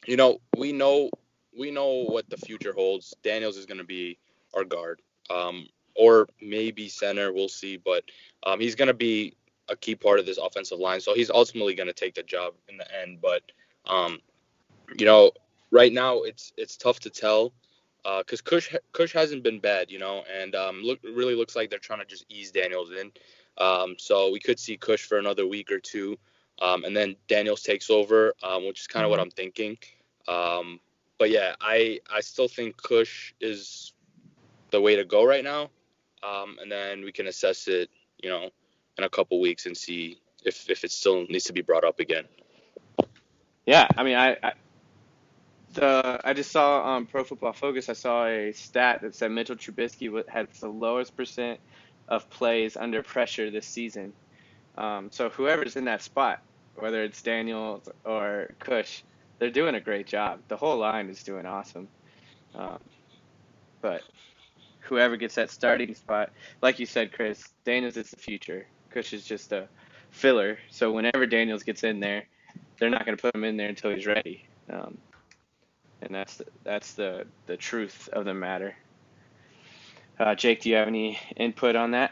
you 0.05 0.17
know, 0.17 0.39
we 0.57 0.71
know 0.71 1.09
we 1.57 1.71
know 1.71 2.05
what 2.05 2.29
the 2.29 2.37
future 2.37 2.73
holds. 2.73 3.13
Daniels 3.23 3.57
is 3.57 3.65
going 3.65 3.77
to 3.77 3.83
be 3.83 4.17
our 4.53 4.63
guard, 4.63 5.01
um, 5.29 5.67
or 5.95 6.27
maybe 6.41 6.89
center. 6.89 7.31
We'll 7.31 7.49
see, 7.49 7.77
but 7.77 8.03
um, 8.43 8.59
he's 8.59 8.75
going 8.75 8.87
to 8.87 8.93
be 8.93 9.35
a 9.69 9.75
key 9.75 9.95
part 9.95 10.19
of 10.19 10.25
this 10.25 10.37
offensive 10.37 10.79
line. 10.79 10.99
So 10.99 11.13
he's 11.13 11.29
ultimately 11.29 11.75
going 11.75 11.87
to 11.87 11.93
take 11.93 12.15
the 12.15 12.23
job 12.23 12.53
in 12.67 12.77
the 12.77 13.01
end. 13.01 13.19
But 13.21 13.43
um, 13.85 14.19
you 14.97 15.05
know, 15.05 15.31
right 15.71 15.91
now 15.91 16.21
it's 16.21 16.53
it's 16.57 16.77
tough 16.77 16.99
to 17.01 17.09
tell 17.09 17.53
because 18.19 18.41
Kush 18.41 18.73
Kush 18.91 19.13
hasn't 19.13 19.43
been 19.43 19.59
bad, 19.59 19.91
you 19.91 19.99
know, 19.99 20.23
and 20.41 20.55
um, 20.55 20.81
look 20.83 20.99
really 21.03 21.35
looks 21.35 21.55
like 21.55 21.69
they're 21.69 21.79
trying 21.79 21.99
to 21.99 22.05
just 22.05 22.25
ease 22.29 22.51
Daniels 22.51 22.91
in. 22.91 23.11
Um, 23.57 23.95
so 23.97 24.31
we 24.31 24.39
could 24.39 24.59
see 24.59 24.77
Kush 24.77 25.05
for 25.05 25.17
another 25.17 25.47
week 25.47 25.71
or 25.71 25.79
two, 25.79 26.17
um, 26.61 26.83
and 26.85 26.95
then 26.95 27.15
Daniels 27.27 27.61
takes 27.61 27.89
over, 27.89 28.33
um, 28.43 28.65
which 28.65 28.81
is 28.81 28.87
kind 28.87 29.05
of 29.05 29.11
what 29.11 29.19
I'm 29.19 29.31
thinking. 29.31 29.77
Um, 30.27 30.79
but 31.17 31.29
yeah, 31.29 31.55
I 31.61 31.99
I 32.11 32.21
still 32.21 32.47
think 32.47 32.77
Kush 32.77 33.33
is 33.39 33.93
the 34.71 34.81
way 34.81 34.95
to 34.95 35.05
go 35.05 35.23
right 35.23 35.43
now, 35.43 35.69
um, 36.23 36.57
and 36.61 36.71
then 36.71 37.03
we 37.03 37.11
can 37.11 37.27
assess 37.27 37.67
it, 37.67 37.89
you 38.21 38.29
know, 38.29 38.49
in 38.97 39.03
a 39.03 39.09
couple 39.09 39.39
weeks 39.39 39.65
and 39.65 39.75
see 39.75 40.19
if 40.45 40.69
if 40.69 40.83
it 40.83 40.91
still 40.91 41.25
needs 41.27 41.45
to 41.45 41.53
be 41.53 41.61
brought 41.61 41.83
up 41.83 41.99
again. 41.99 42.25
Yeah, 43.65 43.87
I 43.97 44.03
mean, 44.03 44.15
I, 44.15 44.37
I 44.43 44.53
the 45.73 46.21
I 46.23 46.33
just 46.33 46.51
saw 46.51 46.81
on 46.81 47.05
Pro 47.05 47.23
Football 47.23 47.53
Focus. 47.53 47.89
I 47.89 47.93
saw 47.93 48.25
a 48.25 48.51
stat 48.51 49.01
that 49.01 49.15
said 49.15 49.31
Mitchell 49.31 49.55
Trubisky 49.55 50.27
had 50.27 50.47
the 50.59 50.67
lowest 50.69 51.15
percent 51.15 51.59
of 52.07 52.29
plays 52.29 52.77
under 52.77 53.01
pressure 53.01 53.49
this 53.49 53.65
season. 53.65 54.13
Um, 54.77 55.09
so 55.11 55.29
whoever's 55.29 55.75
in 55.75 55.85
that 55.85 56.01
spot, 56.01 56.41
whether 56.75 57.03
it's 57.03 57.21
Daniels 57.21 57.87
or 58.03 58.49
Kush, 58.59 59.03
they're 59.39 59.51
doing 59.51 59.75
a 59.75 59.79
great 59.79 60.07
job. 60.07 60.39
The 60.47 60.57
whole 60.57 60.77
line 60.77 61.09
is 61.09 61.23
doing 61.23 61.45
awesome. 61.45 61.87
Um, 62.55 62.79
but 63.81 64.01
whoever 64.81 65.17
gets 65.17 65.35
that 65.35 65.49
starting 65.49 65.95
spot, 65.95 66.31
like 66.61 66.79
you 66.79 66.85
said, 66.85 67.13
Chris, 67.13 67.43
Daniels 67.65 67.97
is 67.97 68.11
the 68.11 68.17
future. 68.17 68.67
Kush 68.93 69.13
is 69.13 69.25
just 69.25 69.51
a 69.51 69.67
filler. 70.11 70.59
So 70.69 70.91
whenever 70.91 71.25
Daniels 71.25 71.63
gets 71.63 71.83
in 71.83 71.99
there, 71.99 72.25
they're 72.79 72.89
not 72.89 73.05
going 73.05 73.17
to 73.17 73.21
put 73.21 73.35
him 73.35 73.43
in 73.43 73.57
there 73.57 73.69
until 73.69 73.91
he's 73.91 74.05
ready. 74.05 74.45
Um, 74.69 74.97
and 76.01 76.13
that's 76.13 76.37
the, 76.37 76.45
that's 76.63 76.93
the 76.93 77.25
the 77.45 77.57
truth 77.57 78.09
of 78.13 78.25
the 78.25 78.33
matter. 78.33 78.75
Uh, 80.19 80.35
Jake, 80.35 80.61
do 80.61 80.69
you 80.69 80.75
have 80.75 80.87
any 80.87 81.17
input 81.37 81.75
on 81.75 81.91
that? 81.91 82.11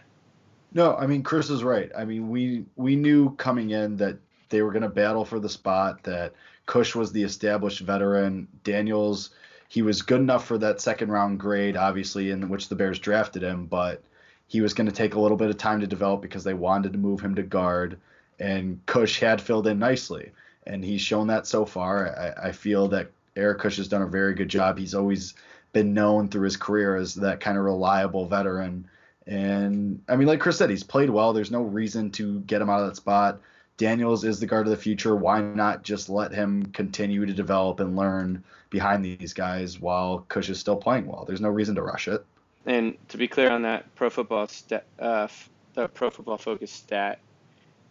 No, 0.73 0.95
I 0.95 1.07
mean 1.07 1.23
Chris 1.23 1.49
is 1.49 1.63
right. 1.63 1.91
I 1.95 2.05
mean 2.05 2.29
we 2.29 2.65
we 2.75 2.95
knew 2.95 3.35
coming 3.35 3.71
in 3.71 3.97
that 3.97 4.17
they 4.49 4.61
were 4.61 4.71
going 4.71 4.83
to 4.83 4.89
battle 4.89 5.25
for 5.25 5.39
the 5.39 5.49
spot. 5.49 6.03
That 6.03 6.33
Kush 6.65 6.95
was 6.95 7.11
the 7.11 7.23
established 7.23 7.81
veteran. 7.81 8.47
Daniels, 8.63 9.31
he 9.67 9.81
was 9.81 10.01
good 10.01 10.21
enough 10.21 10.45
for 10.45 10.57
that 10.57 10.81
second 10.81 11.11
round 11.11 11.39
grade, 11.39 11.77
obviously, 11.77 12.31
in 12.31 12.49
which 12.49 12.69
the 12.69 12.75
Bears 12.75 12.99
drafted 12.99 13.43
him, 13.43 13.65
but 13.65 14.03
he 14.51 14.59
was 14.59 14.73
going 14.73 14.85
to 14.85 14.91
take 14.91 15.15
a 15.15 15.19
little 15.19 15.37
bit 15.37 15.49
of 15.49 15.57
time 15.57 15.79
to 15.79 15.87
develop 15.87 16.21
because 16.21 16.43
they 16.43 16.53
wanted 16.53 16.91
to 16.91 16.99
move 16.99 17.21
him 17.21 17.35
to 17.35 17.41
guard. 17.41 17.97
And 18.37 18.85
Kush 18.85 19.17
had 19.21 19.39
filled 19.39 19.65
in 19.65 19.79
nicely, 19.79 20.33
and 20.67 20.83
he's 20.83 20.99
shown 20.99 21.27
that 21.27 21.47
so 21.47 21.65
far. 21.65 22.13
I, 22.19 22.49
I 22.49 22.51
feel 22.51 22.89
that 22.89 23.11
Eric 23.37 23.59
Kush 23.59 23.77
has 23.77 23.87
done 23.87 24.01
a 24.01 24.07
very 24.07 24.33
good 24.33 24.49
job. 24.49 24.77
He's 24.77 24.93
always 24.93 25.35
been 25.71 25.93
known 25.93 26.27
through 26.27 26.43
his 26.43 26.57
career 26.57 26.97
as 26.97 27.15
that 27.15 27.39
kind 27.39 27.57
of 27.57 27.63
reliable 27.63 28.25
veteran. 28.25 28.89
And 29.25 30.01
I 30.09 30.17
mean, 30.17 30.27
like 30.27 30.41
Chris 30.41 30.57
said, 30.57 30.69
he's 30.69 30.83
played 30.83 31.09
well. 31.09 31.31
There's 31.31 31.49
no 31.49 31.61
reason 31.61 32.11
to 32.11 32.41
get 32.41 32.61
him 32.61 32.69
out 32.69 32.81
of 32.81 32.87
that 32.87 32.97
spot. 32.97 33.39
Daniels 33.77 34.25
is 34.25 34.41
the 34.41 34.47
guard 34.47 34.67
of 34.67 34.71
the 34.71 34.75
future. 34.75 35.15
Why 35.15 35.39
not 35.39 35.83
just 35.83 36.09
let 36.09 36.33
him 36.33 36.65
continue 36.73 37.25
to 37.25 37.31
develop 37.31 37.79
and 37.79 37.95
learn 37.95 38.43
behind 38.69 39.05
these 39.05 39.33
guys 39.33 39.79
while 39.79 40.25
Kush 40.27 40.49
is 40.49 40.59
still 40.59 40.75
playing 40.75 41.07
well? 41.07 41.23
There's 41.23 41.39
no 41.39 41.47
reason 41.47 41.75
to 41.75 41.83
rush 41.83 42.09
it. 42.09 42.25
And 42.65 42.95
to 43.09 43.17
be 43.17 43.27
clear 43.27 43.49
on 43.49 43.63
that 43.63 43.93
Pro 43.95 44.09
Football 44.09 44.47
stat, 44.47 44.85
uh, 44.99 45.27
the 45.73 45.87
Pro 45.87 46.09
Football 46.09 46.37
Focus 46.37 46.71
stat, 46.71 47.19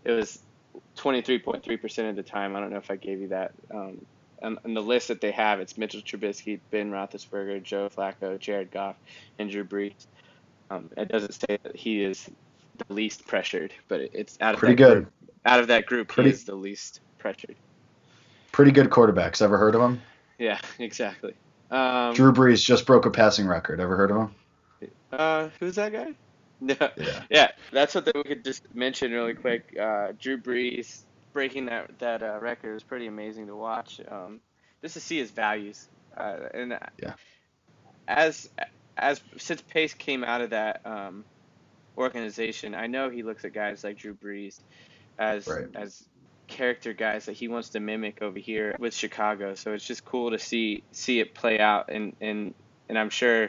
it 0.04 0.12
was 0.12 0.40
23.3% 0.96 2.10
of 2.10 2.16
the 2.16 2.22
time. 2.22 2.54
I 2.54 2.60
don't 2.60 2.70
know 2.70 2.76
if 2.78 2.90
I 2.90 2.96
gave 2.96 3.20
you 3.20 3.28
that. 3.28 3.52
Um, 3.72 4.04
on, 4.42 4.58
on 4.64 4.74
the 4.74 4.82
list 4.82 5.08
that 5.08 5.20
they 5.20 5.32
have, 5.32 5.60
it's 5.60 5.76
Mitchell 5.76 6.00
Trubisky, 6.00 6.60
Ben 6.70 6.90
Roethlisberger, 6.90 7.62
Joe 7.62 7.90
Flacco, 7.94 8.38
Jared 8.38 8.70
Goff, 8.70 8.96
and 9.38 9.50
Drew 9.50 9.64
Brees. 9.64 10.06
Um, 10.70 10.88
it 10.96 11.08
doesn't 11.08 11.34
say 11.34 11.58
that 11.62 11.74
he 11.76 12.02
is 12.02 12.30
the 12.78 12.94
least 12.94 13.26
pressured, 13.26 13.72
but 13.88 14.00
it, 14.00 14.10
it's 14.14 14.38
out 14.40 14.54
of 14.54 14.60
Pretty 14.60 14.74
that 14.76 14.88
good. 14.88 14.94
Group, 15.02 15.12
out 15.46 15.60
of 15.60 15.66
that 15.68 15.86
group, 15.86 16.08
Pretty- 16.08 16.30
he 16.30 16.34
is 16.34 16.44
the 16.44 16.54
least 16.54 17.00
pressured. 17.18 17.56
Pretty 18.52 18.70
good 18.70 18.88
quarterbacks. 18.90 19.42
Ever 19.42 19.58
heard 19.58 19.74
of 19.74 19.80
him? 19.80 20.00
Yeah, 20.38 20.58
exactly. 20.78 21.34
Um, 21.70 22.14
Drew 22.14 22.32
Brees 22.32 22.64
just 22.64 22.86
broke 22.86 23.06
a 23.06 23.10
passing 23.10 23.46
record. 23.46 23.80
Ever 23.80 23.96
heard 23.96 24.10
of 24.10 24.16
him? 24.16 24.34
Uh, 25.12 25.48
who's 25.58 25.76
that 25.76 25.92
guy? 25.92 26.12
No. 26.62 26.74
Yeah. 26.78 27.22
Yeah, 27.30 27.48
that's 27.72 27.90
something 27.94 28.12
we 28.14 28.22
could 28.22 28.44
just 28.44 28.74
mention 28.74 29.12
really 29.12 29.32
quick. 29.32 29.74
Uh, 29.80 30.08
Drew 30.20 30.36
Brees 30.36 31.04
breaking 31.32 31.64
that 31.66 31.98
that 32.00 32.22
uh, 32.22 32.38
record 32.38 32.74
was 32.74 32.82
pretty 32.82 33.06
amazing 33.06 33.46
to 33.46 33.56
watch. 33.56 33.98
Um, 34.06 34.40
just 34.82 34.92
to 34.92 35.00
see 35.00 35.16
his 35.18 35.30
values, 35.30 35.88
uh, 36.14 36.36
and 36.52 36.78
Yeah. 37.02 37.14
as 38.06 38.50
as 38.98 39.22
since 39.38 39.62
Pace 39.62 39.94
came 39.94 40.22
out 40.22 40.42
of 40.42 40.50
that 40.50 40.82
um, 40.84 41.24
organization, 41.96 42.74
I 42.74 42.88
know 42.88 43.08
he 43.08 43.22
looks 43.22 43.44
at 43.46 43.54
guys 43.54 43.82
like 43.82 43.96
Drew 43.96 44.14
Brees 44.14 44.60
as 45.18 45.46
Right. 45.48 45.64
as 45.74 46.02
character 46.46 46.92
guys 46.92 47.24
that 47.24 47.32
he 47.32 47.48
wants 47.48 47.70
to 47.70 47.80
mimic 47.80 48.20
over 48.20 48.38
here 48.38 48.76
with 48.78 48.92
Chicago. 48.94 49.54
So 49.54 49.72
it's 49.72 49.86
just 49.86 50.04
cool 50.04 50.32
to 50.32 50.38
see 50.38 50.84
see 50.92 51.20
it 51.20 51.34
play 51.34 51.58
out, 51.58 51.88
and 51.90 52.14
and 52.20 52.54
and 52.90 52.98
I'm 52.98 53.08
sure 53.10 53.48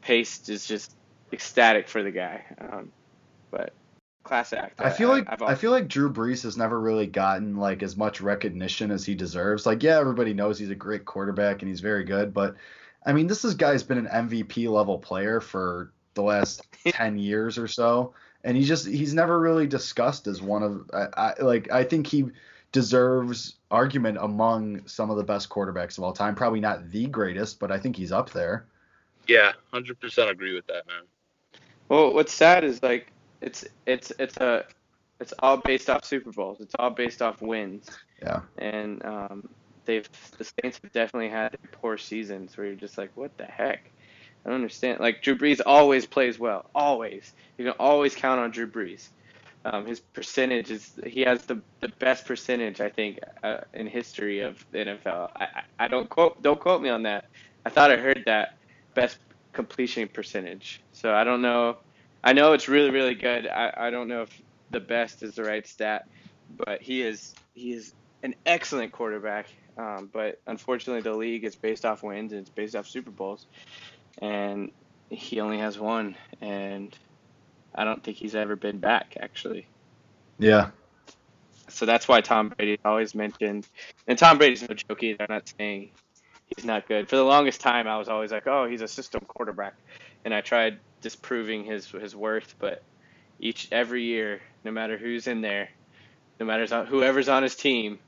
Pace 0.00 0.48
is 0.48 0.64
just 0.64 0.94
ecstatic 1.32 1.88
for 1.88 2.02
the 2.02 2.10
guy. 2.10 2.44
Um, 2.60 2.92
but 3.50 3.72
class 4.22 4.52
act. 4.52 4.80
I 4.80 4.90
feel 4.90 5.08
like 5.08 5.26
I've 5.28 5.42
I 5.42 5.54
feel 5.54 5.70
like 5.70 5.88
Drew 5.88 6.12
Brees 6.12 6.42
has 6.42 6.56
never 6.56 6.80
really 6.80 7.06
gotten 7.06 7.56
like 7.56 7.82
as 7.82 7.96
much 7.96 8.20
recognition 8.20 8.90
as 8.90 9.04
he 9.04 9.14
deserves. 9.14 9.66
Like, 9.66 9.82
yeah, 9.82 9.98
everybody 9.98 10.32
knows 10.32 10.58
he's 10.58 10.70
a 10.70 10.74
great 10.74 11.04
quarterback 11.04 11.62
and 11.62 11.68
he's 11.68 11.80
very 11.80 12.04
good, 12.04 12.32
but 12.32 12.54
I 13.04 13.12
mean, 13.12 13.26
this 13.26 13.44
is 13.44 13.54
guy's 13.54 13.82
been 13.82 13.98
an 13.98 14.28
MVP 14.28 14.68
level 14.70 14.98
player 14.98 15.40
for 15.40 15.92
the 16.14 16.22
last 16.22 16.66
ten 16.86 17.18
years 17.18 17.58
or 17.58 17.66
so, 17.66 18.14
and 18.44 18.56
he 18.56 18.64
just 18.64 18.86
he's 18.86 19.14
never 19.14 19.38
really 19.38 19.66
discussed 19.66 20.26
as 20.26 20.40
one 20.40 20.62
of 20.62 20.90
I, 20.92 21.08
I 21.16 21.42
like 21.42 21.70
I 21.72 21.84
think 21.84 22.06
he 22.06 22.26
deserves 22.70 23.56
argument 23.70 24.18
among 24.20 24.86
some 24.86 25.10
of 25.10 25.16
the 25.16 25.24
best 25.24 25.50
quarterbacks 25.50 25.98
of 25.98 26.04
all 26.04 26.12
time. 26.12 26.34
Probably 26.34 26.60
not 26.60 26.90
the 26.90 27.06
greatest, 27.06 27.58
but 27.58 27.70
I 27.70 27.78
think 27.78 27.96
he's 27.96 28.12
up 28.12 28.30
there. 28.30 28.66
Yeah, 29.26 29.52
hundred 29.72 30.00
percent 30.00 30.30
agree 30.30 30.54
with 30.54 30.66
that, 30.66 30.86
man. 30.86 31.02
Well, 31.88 32.14
what's 32.14 32.32
sad 32.32 32.64
is 32.64 32.82
like 32.82 33.12
it's 33.40 33.64
it's 33.86 34.12
it's 34.18 34.36
a 34.38 34.64
it's 35.20 35.34
all 35.38 35.56
based 35.58 35.88
off 35.88 36.04
Super 36.04 36.32
Bowls. 36.32 36.60
It's 36.60 36.74
all 36.78 36.90
based 36.90 37.22
off 37.22 37.40
wins. 37.40 37.88
Yeah. 38.20 38.40
And 38.58 39.04
um, 39.04 39.48
they've 39.84 40.08
the 40.38 40.44
Saints 40.44 40.80
have 40.82 40.92
definitely 40.92 41.28
had 41.28 41.56
poor 41.72 41.96
seasons 41.98 42.56
where 42.56 42.66
you're 42.66 42.76
just 42.76 42.98
like, 42.98 43.10
what 43.14 43.36
the 43.38 43.44
heck? 43.44 43.90
I 44.44 44.48
don't 44.48 44.56
understand. 44.56 45.00
Like 45.00 45.22
Drew 45.22 45.36
Brees 45.36 45.60
always 45.64 46.06
plays 46.06 46.38
well, 46.38 46.68
always. 46.74 47.32
You 47.58 47.64
can 47.64 47.74
always 47.78 48.14
count 48.14 48.40
on 48.40 48.50
Drew 48.50 48.66
Brees. 48.66 49.08
Um, 49.64 49.86
his 49.86 50.00
percentage 50.00 50.72
is 50.72 50.92
he 51.06 51.20
has 51.20 51.42
the, 51.42 51.60
the 51.80 51.88
best 52.00 52.26
percentage 52.26 52.80
I 52.80 52.88
think 52.88 53.20
uh, 53.44 53.58
in 53.72 53.86
history 53.86 54.40
of 54.40 54.64
the 54.72 54.78
NFL. 54.78 55.30
I, 55.36 55.44
I, 55.44 55.62
I 55.84 55.88
don't 55.88 56.08
quote 56.08 56.42
don't 56.42 56.58
quote 56.58 56.82
me 56.82 56.88
on 56.88 57.04
that. 57.04 57.26
I 57.64 57.70
thought 57.70 57.92
I 57.92 57.96
heard 57.96 58.24
that 58.26 58.56
best 58.94 59.18
completion 59.52 60.08
percentage. 60.08 60.82
So 60.92 61.14
I 61.14 61.24
don't 61.24 61.42
know. 61.42 61.78
I 62.24 62.32
know 62.32 62.52
it's 62.52 62.68
really 62.68 62.90
really 62.90 63.14
good. 63.14 63.46
I, 63.46 63.72
I 63.76 63.90
don't 63.90 64.08
know 64.08 64.22
if 64.22 64.42
the 64.70 64.80
best 64.80 65.22
is 65.22 65.34
the 65.34 65.44
right 65.44 65.66
stat, 65.66 66.08
but 66.56 66.82
he 66.82 67.02
is 67.02 67.34
he 67.54 67.72
is 67.72 67.94
an 68.22 68.34
excellent 68.46 68.92
quarterback. 68.92 69.46
Um, 69.76 70.10
but 70.12 70.40
unfortunately, 70.46 71.02
the 71.02 71.16
league 71.16 71.44
is 71.44 71.56
based 71.56 71.84
off 71.84 72.02
wins 72.02 72.32
and 72.32 72.42
it's 72.42 72.50
based 72.50 72.76
off 72.76 72.86
Super 72.86 73.10
Bowls, 73.10 73.46
and 74.18 74.70
he 75.08 75.40
only 75.40 75.58
has 75.58 75.78
one, 75.78 76.16
and 76.40 76.96
I 77.74 77.84
don't 77.84 78.02
think 78.02 78.16
he's 78.16 78.34
ever 78.34 78.56
been 78.56 78.78
back 78.78 79.16
actually. 79.20 79.66
Yeah. 80.38 80.70
So 81.68 81.86
that's 81.86 82.06
why 82.06 82.20
Tom 82.20 82.50
Brady 82.50 82.72
is 82.72 82.80
always 82.84 83.14
mentioned, 83.14 83.66
and 84.06 84.18
Tom 84.18 84.36
Brady's 84.36 84.68
no 84.68 84.74
joke 84.74 85.02
either. 85.02 85.24
I'm 85.28 85.34
not 85.34 85.52
saying 85.58 85.90
he's 86.56 86.64
not 86.64 86.88
good. 86.88 87.08
For 87.08 87.16
the 87.16 87.24
longest 87.24 87.60
time, 87.60 87.86
I 87.86 87.98
was 87.98 88.08
always 88.08 88.32
like, 88.32 88.46
oh, 88.46 88.66
he's 88.66 88.82
a 88.82 88.88
system 88.88 89.22
quarterback, 89.26 89.74
and 90.24 90.34
I 90.34 90.40
tried 90.40 90.78
disproving 91.00 91.64
his 91.64 91.88
his 91.90 92.14
worth. 92.14 92.54
But 92.58 92.82
each 93.40 93.68
every 93.72 94.04
year, 94.04 94.40
no 94.64 94.70
matter 94.70 94.96
who's 94.96 95.26
in 95.26 95.40
there, 95.40 95.68
no 96.40 96.46
matter 96.46 96.84
whoever's 96.84 97.28
on 97.28 97.42
his 97.42 97.56
team, 97.56 97.98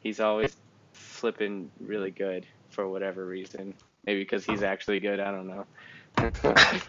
he's 0.00 0.20
always 0.20 0.56
flipping 0.92 1.70
really 1.80 2.10
good 2.10 2.46
for 2.70 2.88
whatever 2.88 3.24
reason. 3.24 3.74
Maybe 4.04 4.20
because 4.20 4.44
he's 4.44 4.62
actually 4.62 5.00
good. 5.00 5.20
I 5.20 5.30
don't 5.30 5.46
know. 5.46 5.66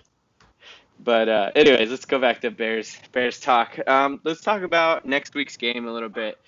but 0.99 1.29
uh, 1.29 1.51
anyways, 1.55 1.89
let's 1.89 2.05
go 2.05 2.19
back 2.19 2.41
to 2.41 2.51
Bears 2.51 2.97
Bears 3.11 3.39
talk. 3.39 3.77
Um, 3.87 4.19
let's 4.23 4.41
talk 4.41 4.63
about 4.63 5.05
next 5.05 5.35
week's 5.35 5.57
game 5.57 5.87
a 5.87 5.91
little 5.93 6.09
bit. 6.09 6.39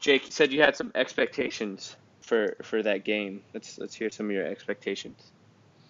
Jake, 0.00 0.26
you 0.26 0.32
said 0.32 0.52
you 0.52 0.60
had 0.60 0.76
some 0.76 0.92
expectations 0.94 1.96
for 2.34 2.56
for 2.62 2.82
that 2.82 3.04
game. 3.04 3.42
Let's 3.52 3.78
let's 3.78 3.94
hear 3.94 4.10
some 4.10 4.26
of 4.26 4.32
your 4.32 4.46
expectations. 4.46 5.30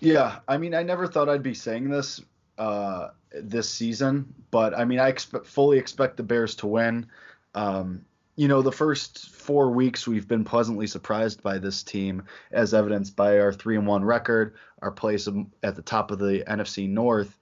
Yeah, 0.00 0.40
I 0.46 0.58
mean, 0.58 0.74
I 0.74 0.82
never 0.82 1.06
thought 1.06 1.28
I'd 1.28 1.42
be 1.42 1.54
saying 1.54 1.88
this 1.88 2.20
uh, 2.58 3.08
this 3.32 3.68
season, 3.68 4.34
but 4.50 4.76
I 4.78 4.84
mean, 4.84 4.98
I 4.98 5.08
expect, 5.08 5.46
fully 5.46 5.78
expect 5.78 6.16
the 6.16 6.22
Bears 6.22 6.54
to 6.56 6.66
win. 6.66 7.06
Um, 7.54 8.04
you 8.36 8.48
know, 8.48 8.62
the 8.62 8.72
first 8.72 9.30
four 9.30 9.70
weeks 9.70 10.06
we've 10.06 10.26
been 10.26 10.44
pleasantly 10.44 10.86
surprised 10.86 11.42
by 11.42 11.58
this 11.58 11.82
team, 11.82 12.24
as 12.50 12.74
evidenced 12.74 13.14
by 13.16 13.38
our 13.38 13.52
three 13.52 13.76
and 13.76 13.86
one 13.86 14.04
record, 14.04 14.54
our 14.82 14.90
place 14.90 15.28
at 15.62 15.76
the 15.76 15.82
top 15.82 16.10
of 16.10 16.18
the 16.18 16.44
NFC 16.48 16.88
North. 16.88 17.38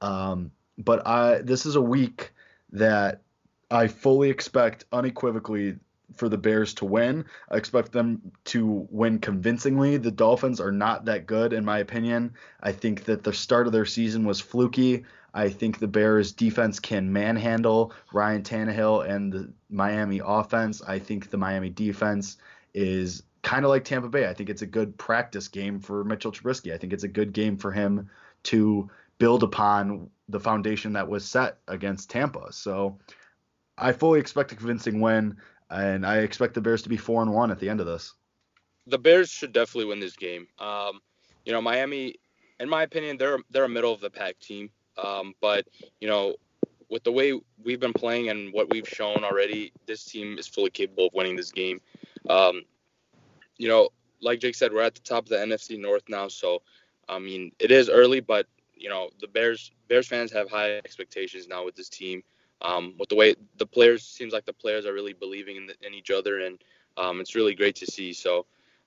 Um, 0.00 0.50
but 0.76 1.06
I 1.06 1.38
this 1.42 1.64
is 1.64 1.76
a 1.76 1.82
week 1.82 2.32
that 2.72 3.22
I 3.70 3.86
fully 3.86 4.28
expect 4.28 4.84
unequivocally 4.92 5.78
for 6.16 6.28
the 6.28 6.38
Bears 6.38 6.74
to 6.74 6.84
win. 6.84 7.24
I 7.50 7.56
expect 7.56 7.92
them 7.92 8.32
to 8.46 8.86
win 8.90 9.18
convincingly. 9.18 9.96
The 9.96 10.10
Dolphins 10.10 10.60
are 10.60 10.72
not 10.72 11.04
that 11.06 11.26
good, 11.26 11.52
in 11.52 11.64
my 11.64 11.78
opinion. 11.78 12.34
I 12.62 12.72
think 12.72 13.04
that 13.04 13.24
the 13.24 13.32
start 13.32 13.66
of 13.66 13.72
their 13.72 13.86
season 13.86 14.24
was 14.24 14.40
fluky. 14.40 15.04
I 15.34 15.48
think 15.48 15.78
the 15.78 15.88
Bears 15.88 16.32
defense 16.32 16.78
can 16.78 17.12
manhandle 17.12 17.92
Ryan 18.12 18.42
Tannehill 18.42 19.08
and 19.08 19.32
the 19.32 19.52
Miami 19.70 20.20
offense. 20.24 20.82
I 20.82 20.98
think 20.98 21.30
the 21.30 21.38
Miami 21.38 21.70
defense 21.70 22.36
is 22.74 23.22
kind 23.42 23.64
of 23.64 23.70
like 23.70 23.84
Tampa 23.84 24.08
Bay. 24.08 24.28
I 24.28 24.34
think 24.34 24.50
it's 24.50 24.62
a 24.62 24.66
good 24.66 24.96
practice 24.98 25.48
game 25.48 25.80
for 25.80 26.04
Mitchell 26.04 26.32
Trubisky. 26.32 26.72
I 26.72 26.78
think 26.78 26.92
it's 26.92 27.04
a 27.04 27.08
good 27.08 27.32
game 27.32 27.56
for 27.56 27.72
him 27.72 28.10
to 28.44 28.90
build 29.18 29.42
upon 29.42 30.10
the 30.28 30.40
foundation 30.40 30.92
that 30.94 31.08
was 31.08 31.24
set 31.24 31.58
against 31.68 32.10
Tampa. 32.10 32.52
So 32.52 32.98
I 33.78 33.92
fully 33.92 34.20
expect 34.20 34.52
a 34.52 34.56
convincing 34.56 35.00
win, 35.00 35.36
and 35.72 36.06
I 36.06 36.18
expect 36.18 36.54
the 36.54 36.60
Bears 36.60 36.82
to 36.82 36.88
be 36.88 36.96
four 36.96 37.22
and 37.22 37.32
one 37.32 37.50
at 37.50 37.58
the 37.58 37.68
end 37.68 37.80
of 37.80 37.86
this. 37.86 38.14
The 38.86 38.98
Bears 38.98 39.30
should 39.30 39.52
definitely 39.52 39.86
win 39.86 40.00
this 40.00 40.16
game. 40.16 40.46
Um, 40.58 41.00
you 41.44 41.52
know, 41.52 41.60
Miami, 41.60 42.16
in 42.60 42.68
my 42.68 42.82
opinion, 42.82 43.16
they're 43.16 43.38
they're 43.50 43.64
a 43.64 43.68
middle 43.68 43.92
of 43.92 44.00
the 44.00 44.10
pack 44.10 44.38
team. 44.38 44.70
Um, 45.02 45.34
but 45.40 45.66
you 46.00 46.08
know, 46.08 46.36
with 46.90 47.04
the 47.04 47.12
way 47.12 47.40
we've 47.62 47.80
been 47.80 47.92
playing 47.92 48.28
and 48.28 48.52
what 48.52 48.70
we've 48.70 48.88
shown 48.88 49.24
already, 49.24 49.72
this 49.86 50.04
team 50.04 50.36
is 50.38 50.46
fully 50.46 50.70
capable 50.70 51.06
of 51.06 51.14
winning 51.14 51.36
this 51.36 51.50
game. 51.50 51.80
Um, 52.28 52.62
you 53.56 53.68
know, 53.68 53.88
like 54.20 54.40
Jake 54.40 54.54
said, 54.54 54.72
we're 54.72 54.82
at 54.82 54.94
the 54.94 55.00
top 55.00 55.24
of 55.24 55.28
the 55.30 55.36
NFC 55.36 55.78
North 55.78 56.04
now, 56.08 56.28
so 56.28 56.62
I 57.08 57.18
mean, 57.18 57.52
it 57.58 57.70
is 57.70 57.88
early, 57.88 58.20
but 58.20 58.46
you 58.74 58.88
know, 58.88 59.10
the 59.20 59.28
Bears 59.28 59.70
Bears 59.88 60.08
fans 60.08 60.32
have 60.32 60.50
high 60.50 60.72
expectations 60.78 61.48
now 61.48 61.64
with 61.64 61.76
this 61.76 61.88
team. 61.88 62.22
Um, 62.62 62.94
with 62.98 63.08
the 63.08 63.16
way 63.16 63.34
the 63.58 63.66
players 63.66 64.04
seems 64.04 64.32
like 64.32 64.44
the 64.44 64.52
players 64.52 64.86
are 64.86 64.92
really 64.92 65.12
believing 65.12 65.56
in, 65.56 65.66
the, 65.66 65.74
in 65.84 65.94
each 65.94 66.10
other, 66.10 66.40
and 66.40 66.58
um, 66.96 67.20
it's 67.20 67.34
really 67.34 67.54
great 67.54 67.76
to 67.76 67.86
see. 67.86 68.12
So 68.12 68.46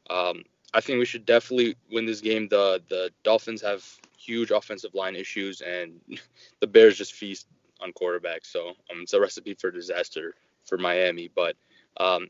um, 0.09 0.43
I 0.73 0.81
think 0.81 0.99
we 0.99 1.05
should 1.05 1.25
definitely 1.25 1.75
win 1.91 2.05
this 2.05 2.21
game. 2.21 2.47
The 2.47 2.81
the 2.89 3.11
Dolphins 3.23 3.61
have 3.61 3.83
huge 4.17 4.51
offensive 4.51 4.93
line 4.93 5.15
issues, 5.15 5.61
and 5.61 5.99
the 6.59 6.67
Bears 6.67 6.97
just 6.97 7.13
feast 7.13 7.47
on 7.81 7.91
quarterbacks. 7.93 8.45
So 8.45 8.69
um, 8.69 9.01
it's 9.01 9.13
a 9.13 9.19
recipe 9.19 9.53
for 9.53 9.71
disaster 9.71 10.35
for 10.65 10.77
Miami. 10.77 11.29
But 11.33 11.55
um, 11.97 12.27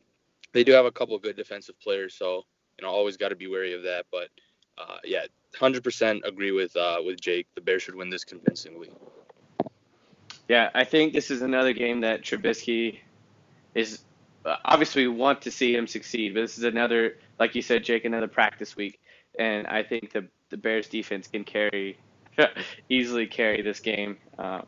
they 0.52 0.64
do 0.64 0.72
have 0.72 0.86
a 0.86 0.92
couple 0.92 1.18
good 1.18 1.36
defensive 1.36 1.78
players, 1.80 2.14
so 2.14 2.44
you 2.78 2.86
know 2.86 2.90
always 2.90 3.16
got 3.16 3.28
to 3.30 3.36
be 3.36 3.46
wary 3.46 3.74
of 3.74 3.82
that. 3.84 4.06
But 4.10 4.28
uh, 4.78 4.98
yeah, 5.04 5.26
100% 5.54 6.24
agree 6.24 6.52
with 6.52 6.76
uh, 6.76 6.98
with 7.04 7.20
Jake. 7.20 7.46
The 7.54 7.60
Bears 7.60 7.82
should 7.82 7.94
win 7.94 8.10
this 8.10 8.24
convincingly. 8.24 8.90
Yeah, 10.48 10.70
I 10.74 10.84
think 10.84 11.12
this 11.12 11.30
is 11.30 11.42
another 11.42 11.72
game 11.72 12.00
that 12.00 12.22
Trubisky 12.22 13.00
is 13.74 14.00
obviously 14.64 15.06
we 15.06 15.14
want 15.14 15.42
to 15.42 15.50
see 15.50 15.74
him 15.74 15.86
succeed, 15.86 16.34
but 16.34 16.40
this 16.40 16.58
is 16.58 16.64
another, 16.64 17.16
like 17.38 17.54
you 17.54 17.62
said, 17.62 17.84
Jake, 17.84 18.04
another 18.04 18.28
practice 18.28 18.76
week, 18.76 19.00
and 19.38 19.66
I 19.66 19.82
think 19.82 20.12
the 20.12 20.26
the 20.50 20.56
Bears 20.56 20.88
defense 20.88 21.26
can 21.26 21.42
carry 21.44 21.98
easily 22.88 23.26
carry 23.26 23.62
this 23.62 23.80
game. 23.80 24.16
Um, 24.38 24.66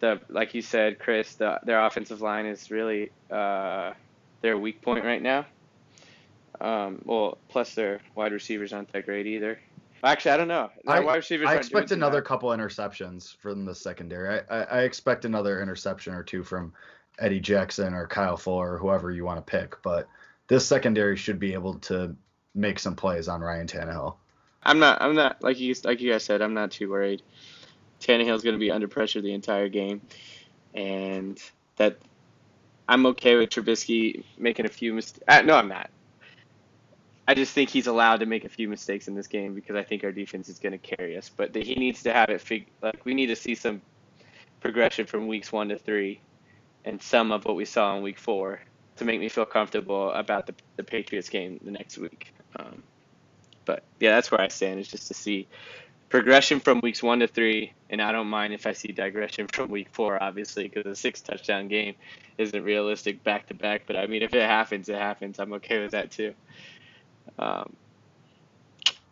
the 0.00 0.20
like 0.28 0.54
you 0.54 0.62
said, 0.62 0.98
Chris, 0.98 1.34
the, 1.34 1.60
their 1.64 1.84
offensive 1.84 2.20
line 2.20 2.46
is 2.46 2.70
really 2.70 3.10
uh, 3.30 3.92
their 4.42 4.58
weak 4.58 4.82
point 4.82 5.04
right 5.04 5.22
now. 5.22 5.46
Um, 6.60 7.02
well, 7.04 7.38
plus 7.48 7.74
their 7.74 8.00
wide 8.14 8.32
receivers 8.32 8.72
aren't 8.72 8.92
that 8.92 9.06
great 9.06 9.26
either. 9.26 9.58
Actually, 10.04 10.32
I 10.32 10.36
don't 10.36 10.48
know. 10.48 10.70
I, 10.86 10.98
I 10.98 11.54
expect 11.56 11.90
another 11.90 12.20
bad. 12.20 12.28
couple 12.28 12.50
interceptions 12.50 13.34
from 13.36 13.64
the 13.64 13.74
secondary. 13.74 14.40
I, 14.50 14.58
I, 14.58 14.62
I 14.64 14.82
expect 14.82 15.24
another 15.24 15.62
interception 15.62 16.14
or 16.14 16.22
two 16.22 16.44
from 16.44 16.74
Eddie 17.18 17.40
Jackson 17.40 17.94
or 17.94 18.06
Kyle 18.06 18.36
Fuller 18.36 18.74
or 18.74 18.78
whoever 18.78 19.10
you 19.10 19.24
want 19.24 19.44
to 19.44 19.50
pick. 19.50 19.80
But 19.82 20.06
this 20.46 20.66
secondary 20.66 21.16
should 21.16 21.38
be 21.38 21.54
able 21.54 21.74
to 21.80 22.14
make 22.54 22.78
some 22.78 22.94
plays 22.94 23.28
on 23.28 23.40
Ryan 23.40 23.66
Tannehill. 23.66 24.16
I'm 24.62 24.78
not. 24.78 25.00
I'm 25.00 25.14
not 25.14 25.42
like 25.42 25.58
you 25.58 25.74
like 25.84 26.00
you 26.00 26.12
guys 26.12 26.24
said. 26.24 26.42
I'm 26.42 26.54
not 26.54 26.70
too 26.70 26.90
worried. 26.90 27.22
Tannehill's 28.00 28.42
going 28.42 28.54
to 28.54 28.60
be 28.60 28.70
under 28.70 28.88
pressure 28.88 29.22
the 29.22 29.32
entire 29.32 29.68
game, 29.68 30.02
and 30.74 31.40
that 31.76 31.98
I'm 32.88 33.06
okay 33.06 33.36
with 33.36 33.50
Trubisky 33.50 34.24
making 34.36 34.66
a 34.66 34.70
few 34.70 34.92
mistakes. 34.92 35.24
Uh, 35.26 35.42
no, 35.42 35.56
I'm 35.56 35.68
not. 35.68 35.90
I 37.26 37.34
just 37.34 37.52
think 37.52 37.70
he's 37.70 37.86
allowed 37.86 38.20
to 38.20 38.26
make 38.26 38.44
a 38.44 38.48
few 38.48 38.68
mistakes 38.68 39.08
in 39.08 39.14
this 39.14 39.26
game 39.26 39.54
because 39.54 39.76
I 39.76 39.82
think 39.82 40.04
our 40.04 40.12
defense 40.12 40.48
is 40.48 40.58
going 40.58 40.72
to 40.72 40.78
carry 40.78 41.16
us. 41.16 41.30
But 41.34 41.54
he 41.54 41.74
needs 41.74 42.02
to 42.02 42.12
have 42.12 42.28
it 42.28 42.40
fig- 42.40 42.68
like 42.82 43.04
we 43.04 43.14
need 43.14 43.26
to 43.26 43.36
see 43.36 43.54
some 43.54 43.80
progression 44.60 45.06
from 45.06 45.26
weeks 45.26 45.50
one 45.50 45.68
to 45.68 45.78
three, 45.78 46.20
and 46.84 47.02
some 47.02 47.32
of 47.32 47.44
what 47.44 47.56
we 47.56 47.64
saw 47.64 47.96
in 47.96 48.02
week 48.02 48.18
four 48.18 48.60
to 48.96 49.04
make 49.04 49.20
me 49.20 49.28
feel 49.28 49.46
comfortable 49.46 50.10
about 50.12 50.46
the 50.46 50.54
the 50.76 50.84
Patriots 50.84 51.28
game 51.28 51.58
the 51.64 51.70
next 51.70 51.96
week. 51.98 52.34
Um, 52.56 52.82
but 53.64 53.82
yeah, 54.00 54.14
that's 54.14 54.30
where 54.30 54.40
I 54.40 54.48
stand 54.48 54.80
is 54.80 54.88
just 54.88 55.08
to 55.08 55.14
see 55.14 55.48
progression 56.10 56.60
from 56.60 56.80
weeks 56.80 57.02
one 57.02 57.20
to 57.20 57.26
three, 57.26 57.72
and 57.90 58.00
I 58.00 58.12
don't 58.12 58.28
mind 58.28 58.52
if 58.52 58.66
I 58.66 58.72
see 58.72 58.92
digression 58.92 59.48
from 59.48 59.70
week 59.70 59.88
four, 59.92 60.22
obviously, 60.22 60.68
because 60.68 60.86
a 60.86 60.94
six 60.94 61.20
touchdown 61.20 61.68
game 61.68 61.94
isn't 62.38 62.62
realistic 62.62 63.24
back 63.24 63.46
to 63.48 63.54
back. 63.54 63.82
But 63.86 63.96
I 63.96 64.06
mean, 64.06 64.22
if 64.22 64.34
it 64.34 64.46
happens, 64.46 64.88
it 64.88 64.96
happens. 64.96 65.38
I'm 65.38 65.54
okay 65.54 65.82
with 65.82 65.92
that 65.92 66.10
too. 66.10 66.34
Um, 67.38 67.74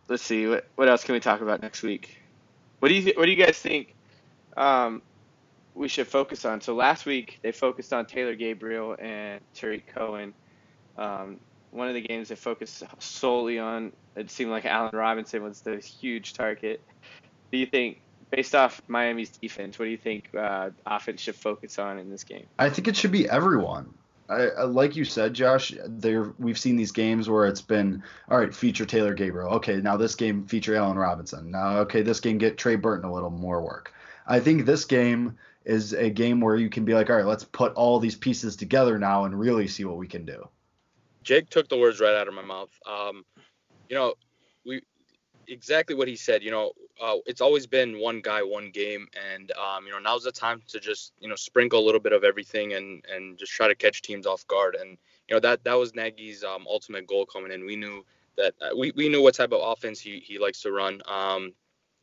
let's 0.08 0.22
see 0.22 0.46
what 0.46 0.66
what 0.76 0.88
else 0.88 1.04
can 1.04 1.14
we 1.14 1.20
talk 1.20 1.40
about 1.40 1.62
next 1.62 1.82
week. 1.82 2.18
What 2.78 2.88
do 2.88 2.94
you 2.94 3.02
th- 3.02 3.16
what 3.16 3.26
do 3.26 3.30
you 3.30 3.44
guys 3.44 3.58
think? 3.58 3.94
Um, 4.56 5.02
we 5.74 5.88
should 5.88 6.06
focus 6.06 6.44
on. 6.44 6.60
So 6.60 6.74
last 6.74 7.06
week 7.06 7.38
they 7.42 7.52
focused 7.52 7.92
on 7.92 8.06
Taylor 8.06 8.34
Gabriel 8.34 8.96
and 8.98 9.40
Tarik 9.54 9.86
Cohen. 9.94 10.34
Um, 10.98 11.40
one 11.70 11.88
of 11.88 11.94
the 11.94 12.02
games 12.02 12.28
they 12.28 12.34
focused 12.34 12.82
solely 12.98 13.58
on, 13.58 13.92
it 14.14 14.30
seemed 14.30 14.50
like 14.50 14.66
Allen 14.66 14.90
Robinson 14.92 15.42
was 15.42 15.62
the 15.62 15.78
huge 15.78 16.34
target. 16.34 16.82
Do 17.50 17.56
you 17.56 17.64
think, 17.64 18.02
based 18.30 18.54
off 18.54 18.82
Miami's 18.88 19.30
defense, 19.30 19.78
what 19.78 19.86
do 19.86 19.90
you 19.90 19.96
think 19.96 20.28
uh, 20.34 20.70
offense 20.86 21.22
should 21.22 21.34
focus 21.34 21.78
on 21.78 21.98
in 21.98 22.10
this 22.10 22.24
game? 22.24 22.46
I 22.58 22.68
think 22.68 22.88
it 22.88 22.96
should 22.96 23.12
be 23.12 23.28
everyone. 23.28 23.94
I, 24.28 24.48
I, 24.48 24.62
like 24.64 24.96
you 24.96 25.04
said, 25.04 25.34
Josh, 25.34 25.74
there 25.86 26.32
we've 26.38 26.58
seen 26.58 26.76
these 26.76 26.92
games 26.92 27.28
where 27.28 27.46
it's 27.46 27.60
been 27.60 28.02
all 28.28 28.38
right, 28.38 28.54
feature 28.54 28.86
Taylor 28.86 29.14
Gabriel. 29.14 29.50
Okay, 29.54 29.76
now 29.76 29.96
this 29.96 30.14
game 30.14 30.46
feature 30.46 30.76
Allen 30.76 30.98
Robinson. 30.98 31.50
Now, 31.50 31.78
okay, 31.80 32.02
this 32.02 32.20
game 32.20 32.38
get 32.38 32.58
Trey 32.58 32.76
Burton 32.76 33.08
a 33.08 33.12
little 33.12 33.30
more 33.30 33.60
work. 33.60 33.92
I 34.26 34.40
think 34.40 34.64
this 34.64 34.84
game 34.84 35.36
is 35.64 35.92
a 35.92 36.10
game 36.10 36.40
where 36.40 36.56
you 36.56 36.70
can 36.70 36.84
be 36.84 36.94
like, 36.94 37.10
all 37.10 37.16
right, 37.16 37.26
let's 37.26 37.44
put 37.44 37.72
all 37.74 37.98
these 37.98 38.16
pieces 38.16 38.56
together 38.56 38.98
now 38.98 39.24
and 39.24 39.38
really 39.38 39.68
see 39.68 39.84
what 39.84 39.96
we 39.96 40.08
can 40.08 40.24
do. 40.24 40.48
Jake 41.22 41.50
took 41.50 41.68
the 41.68 41.78
words 41.78 42.00
right 42.00 42.14
out 42.14 42.28
of 42.28 42.34
my 42.34 42.42
mouth. 42.42 42.70
Um, 42.86 43.24
you 43.88 43.96
know, 43.96 44.14
exactly 45.52 45.94
what 45.94 46.08
he 46.08 46.16
said. 46.16 46.42
You 46.42 46.50
know, 46.50 46.72
uh, 47.00 47.16
it's 47.26 47.40
always 47.40 47.66
been 47.66 47.98
one 47.98 48.20
guy, 48.20 48.42
one 48.42 48.70
game, 48.70 49.06
and 49.34 49.52
um, 49.52 49.86
you 49.86 49.92
know 49.92 49.98
now's 49.98 50.24
the 50.24 50.32
time 50.32 50.62
to 50.68 50.80
just 50.80 51.12
you 51.20 51.28
know 51.28 51.36
sprinkle 51.36 51.80
a 51.80 51.84
little 51.84 52.00
bit 52.00 52.12
of 52.12 52.24
everything 52.24 52.72
and 52.72 53.04
and 53.14 53.38
just 53.38 53.52
try 53.52 53.68
to 53.68 53.74
catch 53.74 54.02
teams 54.02 54.26
off 54.26 54.46
guard. 54.46 54.76
And 54.80 54.98
you 55.28 55.36
know 55.36 55.40
that 55.40 55.64
that 55.64 55.74
was 55.74 55.94
Nagy's 55.94 56.42
um, 56.42 56.66
ultimate 56.68 57.06
goal 57.06 57.26
coming 57.26 57.52
in. 57.52 57.64
We 57.64 57.76
knew 57.76 58.04
that 58.36 58.54
uh, 58.60 58.76
we 58.76 58.92
we 58.96 59.08
knew 59.08 59.22
what 59.22 59.34
type 59.34 59.52
of 59.52 59.60
offense 59.62 60.00
he 60.00 60.20
he 60.20 60.38
likes 60.38 60.62
to 60.62 60.72
run. 60.72 61.02
Um, 61.06 61.52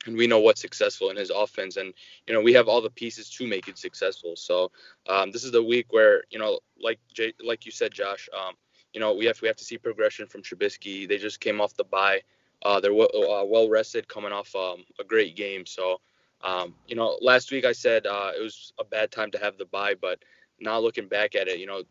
and 0.06 0.16
we 0.16 0.28
know 0.28 0.40
what's 0.40 0.62
successful 0.62 1.10
in 1.10 1.18
his 1.18 1.30
offense, 1.30 1.76
and 1.78 1.94
you 2.26 2.34
know 2.34 2.42
we 2.42 2.54
have 2.54 2.68
all 2.68 2.82
the 2.82 2.90
pieces 2.90 3.30
to 3.32 3.48
make 3.48 3.68
it 3.68 3.78
successful. 3.78 4.36
So 4.36 4.72
um, 5.08 5.32
this 5.32 5.44
is 5.44 5.52
the 5.52 5.64
week 5.64 5.92
where 5.92 6.24
you 6.30 6.40
know, 6.40 6.60
like 6.82 7.00
Jay, 7.14 7.34
like 7.44 7.66
you 7.66 7.72
said, 7.72 7.92
Josh, 7.92 8.30
um, 8.34 8.54
you 8.94 9.00
know, 9.00 9.14
we 9.14 9.26
have 9.26 9.42
we 9.42 9.48
have 9.48 9.58
to 9.58 9.64
see 9.64 9.78
progression 9.78 10.28
from 10.28 10.42
Trubisky. 10.42 11.08
They 11.08 11.18
just 11.18 11.40
came 11.40 11.60
off 11.60 11.76
the 11.76 11.84
bye. 11.84 12.22
Uh, 12.64 12.80
they're 12.80 12.94
well, 12.94 13.10
uh, 13.16 13.46
well 13.46 13.70
rested, 13.70 14.08
coming 14.08 14.32
off 14.32 14.54
um, 14.56 14.84
a 15.00 15.04
great 15.04 15.36
game. 15.36 15.66
So, 15.66 16.02
um, 16.42 16.76
you 16.88 16.96
know, 16.96 17.18
last 17.22 17.52
week 17.52 17.66
I 17.66 17.72
said 17.72 18.06
uh, 18.06 18.32
it 18.38 18.42
was 18.42 18.74
a 18.80 18.84
bad 18.84 19.12
time 19.12 19.32
to 19.32 19.40
have 19.40 19.58
the 19.58 19.66
bye, 19.66 19.96
but 20.00 20.20
now 20.60 20.80
looking 20.80 21.08
back 21.08 21.36
at 21.36 21.48
it, 21.48 21.60
you 21.60 21.66
know, 21.68 21.84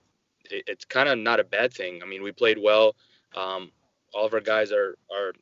it, 0.50 0.64
it's 0.66 0.84
kind 0.84 1.08
of 1.08 1.18
not 1.18 1.40
a 1.40 1.44
bad 1.44 1.72
thing. 1.72 2.02
I 2.02 2.06
mean, 2.06 2.22
we 2.22 2.32
played 2.32 2.58
well. 2.58 2.96
Um, 3.34 3.72
all 4.14 4.26
of 4.26 4.34
our 4.34 4.40
guys 4.40 4.72
are 4.72 4.96
are, 5.10 5.32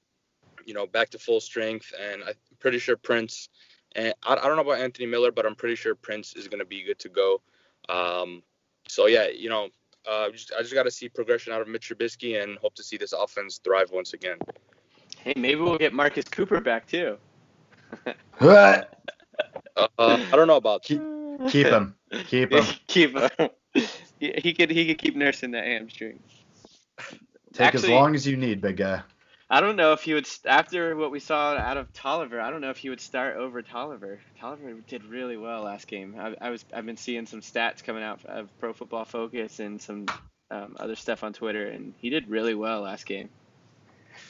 you 0.65 0.75
know, 0.75 0.87
back 0.87 1.11
to 1.11 1.19
full 1.19 1.41
strength, 1.41 1.93
and 2.01 2.23
I'm 2.25 2.35
pretty 2.59 2.79
sure 2.79 2.97
Prince. 2.97 3.49
And 3.95 4.15
I, 4.25 4.35
I 4.35 4.47
don't 4.47 4.57
know 4.57 4.63
about 4.63 4.81
Anthony 4.81 5.07
Miller, 5.07 5.33
but 5.33 5.47
I'm 5.47 5.55
pretty 5.55 5.77
sure 5.77 5.95
Prince 5.95 6.35
is 6.35 6.49
going 6.49 6.59
to 6.61 6.67
be 6.67 6.85
good 6.85 6.99
to 7.01 7.09
go. 7.09 7.41
Um, 7.89 8.43
so 8.89 9.07
yeah, 9.07 9.29
you 9.29 9.49
know, 9.49 9.69
uh, 10.09 10.31
just, 10.31 10.53
I 10.57 10.63
just 10.63 10.75
got 10.75 10.85
to 10.85 10.91
see 10.91 11.09
progression 11.09 11.53
out 11.53 11.61
of 11.61 11.69
Mitch 11.69 11.89
Trubisky 11.89 12.43
and 12.43 12.59
hope 12.59 12.75
to 12.77 12.83
see 12.85 12.97
this 12.97 13.13
offense 13.13 13.59
thrive 13.59 13.91
once 13.91 14.13
again. 14.13 14.39
Hey, 15.27 15.35
maybe 15.37 15.61
we'll 15.61 15.77
get 15.77 15.93
Marcus 15.93 16.25
Cooper 16.25 16.61
back 16.61 16.87
too. 16.87 17.19
Uh, 18.39 19.89
I 19.99 20.31
don't 20.31 20.47
know 20.47 20.57
about 20.57 20.83
keep, 20.83 21.03
keep 21.49 21.67
him, 21.67 21.95
keep 22.27 22.51
him. 22.51 22.65
keep 22.87 23.15
him. 23.15 23.51
he 24.19 24.55
could 24.55 24.71
he 24.71 24.87
could 24.87 24.97
keep 24.97 25.15
nursing 25.15 25.51
that 25.51 25.65
hamstring. 25.65 26.19
Take 27.53 27.75
as 27.75 27.87
long 27.87 28.15
as 28.15 28.27
you 28.27 28.39
need, 28.39 28.63
big 28.63 28.79
guy. 28.79 29.03
I 29.51 29.61
don't 29.61 29.77
know 29.77 29.93
if 29.93 30.03
he 30.03 30.15
would 30.15 30.27
after 30.47 30.97
what 30.97 31.11
we 31.11 31.21
saw 31.21 31.55
out 31.57 31.77
of 31.77 31.93
Toliver. 31.93 32.41
I 32.41 32.51
don't 32.51 32.63
know 32.63 32.71
if 32.71 32.79
he 32.79 32.89
would 32.89 33.03
start 33.03 33.37
over 33.37 33.63
Toliver. 33.63 34.19
Toliver 34.41 34.87
did 34.87 35.05
really 35.05 35.37
well 35.37 35.65
last 35.65 35.87
game. 35.87 36.17
I, 36.19 36.35
I 36.41 36.49
was 36.49 36.65
I've 36.73 36.87
been 36.87 36.97
seeing 36.97 37.27
some 37.27 37.43
stats 37.43 37.85
coming 37.85 38.03
out 38.03 38.25
of 38.25 38.49
Pro 38.59 38.73
Football 38.73 39.05
Focus 39.05 39.61
and 39.61 39.83
some 39.83 40.07
um, 40.51 40.77
other 40.81 40.97
stuff 40.97 41.23
on 41.23 41.35
Twitter, 41.35 41.67
and 41.67 41.93
he 41.99 42.09
did 42.09 42.31
really 42.31 42.55
well 42.55 42.81
last 42.81 43.05
game. 43.05 43.29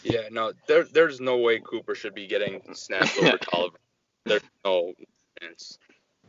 Yeah, 0.02 0.28
no, 0.30 0.52
there, 0.66 0.84
there's 0.84 1.20
no 1.20 1.38
way 1.38 1.60
Cooper 1.60 1.94
should 1.94 2.14
be 2.14 2.26
getting 2.26 2.62
snaps 2.74 3.18
over 3.22 3.38
Toliver. 3.38 3.76
There's 4.24 4.42
no 4.64 4.92
chance. 5.40 5.78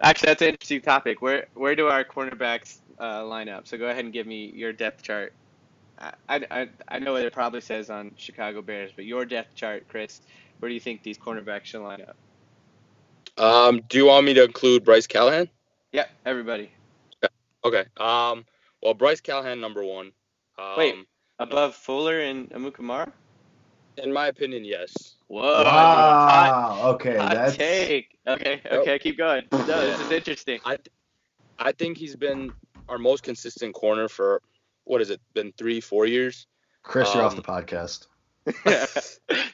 Actually, 0.01 0.27
that's 0.27 0.41
an 0.41 0.47
interesting 0.49 0.82
topic. 0.82 1.21
Where 1.21 1.47
where 1.56 1.75
do 1.75 1.88
our 1.88 2.03
cornerbacks 2.03 2.80
uh, 2.99 3.25
line 3.25 3.49
up? 3.49 3.67
So 3.67 3.77
go 3.77 3.88
ahead 3.88 4.06
and 4.06 4.13
give 4.13 4.27
me 4.27 4.51
your 4.53 4.71
depth 4.71 5.01
chart. 5.01 5.34
I, 5.99 6.45
I, 6.51 6.69
I 6.88 6.99
know 6.99 7.13
what 7.13 7.23
it 7.23 7.34
probably 7.34 7.62
says 7.62 7.89
on 7.89 8.12
Chicago 8.17 8.62
Bears, 8.62 8.91
but 8.95 9.06
your 9.06 9.25
depth 9.25 9.56
chart, 9.56 9.88
Chris, 9.89 10.21
where 10.60 10.69
do 10.69 10.75
you 10.75 10.80
think 10.80 11.01
these 11.01 11.17
cornerbacks 11.17 11.65
should 11.65 11.82
line 11.82 12.03
up? 12.08 12.15
Um, 13.43 13.82
do 13.89 13.97
you 13.97 14.06
want 14.06 14.25
me 14.25 14.36
to 14.36 14.43
include 14.43 14.84
Bryce 14.84 15.08
Callahan? 15.08 15.49
Yeah, 15.91 16.06
everybody. 16.25 16.71
Okay. 17.63 17.86
Um, 17.97 18.45
well, 18.82 18.93
Bryce 18.93 19.21
Callahan 19.21 19.60
number 19.60 19.84
one. 19.84 20.12
Um, 20.60 20.77
Wait. 20.77 20.95
Above 21.39 21.75
Fuller 21.75 22.19
and 22.19 22.49
Amukamara? 22.51 23.12
In 23.97 24.13
my 24.13 24.27
opinion, 24.27 24.63
yes. 24.63 25.15
Whoa. 25.27 25.63
Wow. 25.63 26.81
Okay, 26.95 27.17
Hot 27.17 27.33
that's 27.33 27.57
take. 27.57 28.17
Okay, 28.27 28.62
okay, 28.71 28.99
keep 28.99 29.17
going. 29.17 29.43
No, 29.51 29.65
this 29.65 29.99
is 29.99 30.12
interesting. 30.12 30.60
I, 30.65 30.77
I 31.60 31.71
think 31.71 31.97
he's 31.97 32.15
been 32.15 32.51
our 32.89 32.97
most 32.97 33.23
consistent 33.23 33.73
corner 33.73 34.07
for 34.07 34.41
what 34.83 35.01
has 35.01 35.10
it 35.10 35.19
been 35.33 35.51
three, 35.57 35.81
four 35.81 36.05
years? 36.05 36.47
Chris. 36.83 37.13
You're 37.13 37.23
off 37.23 37.31
Um, 37.33 37.38
the 37.38 37.43
podcast. 37.43 38.07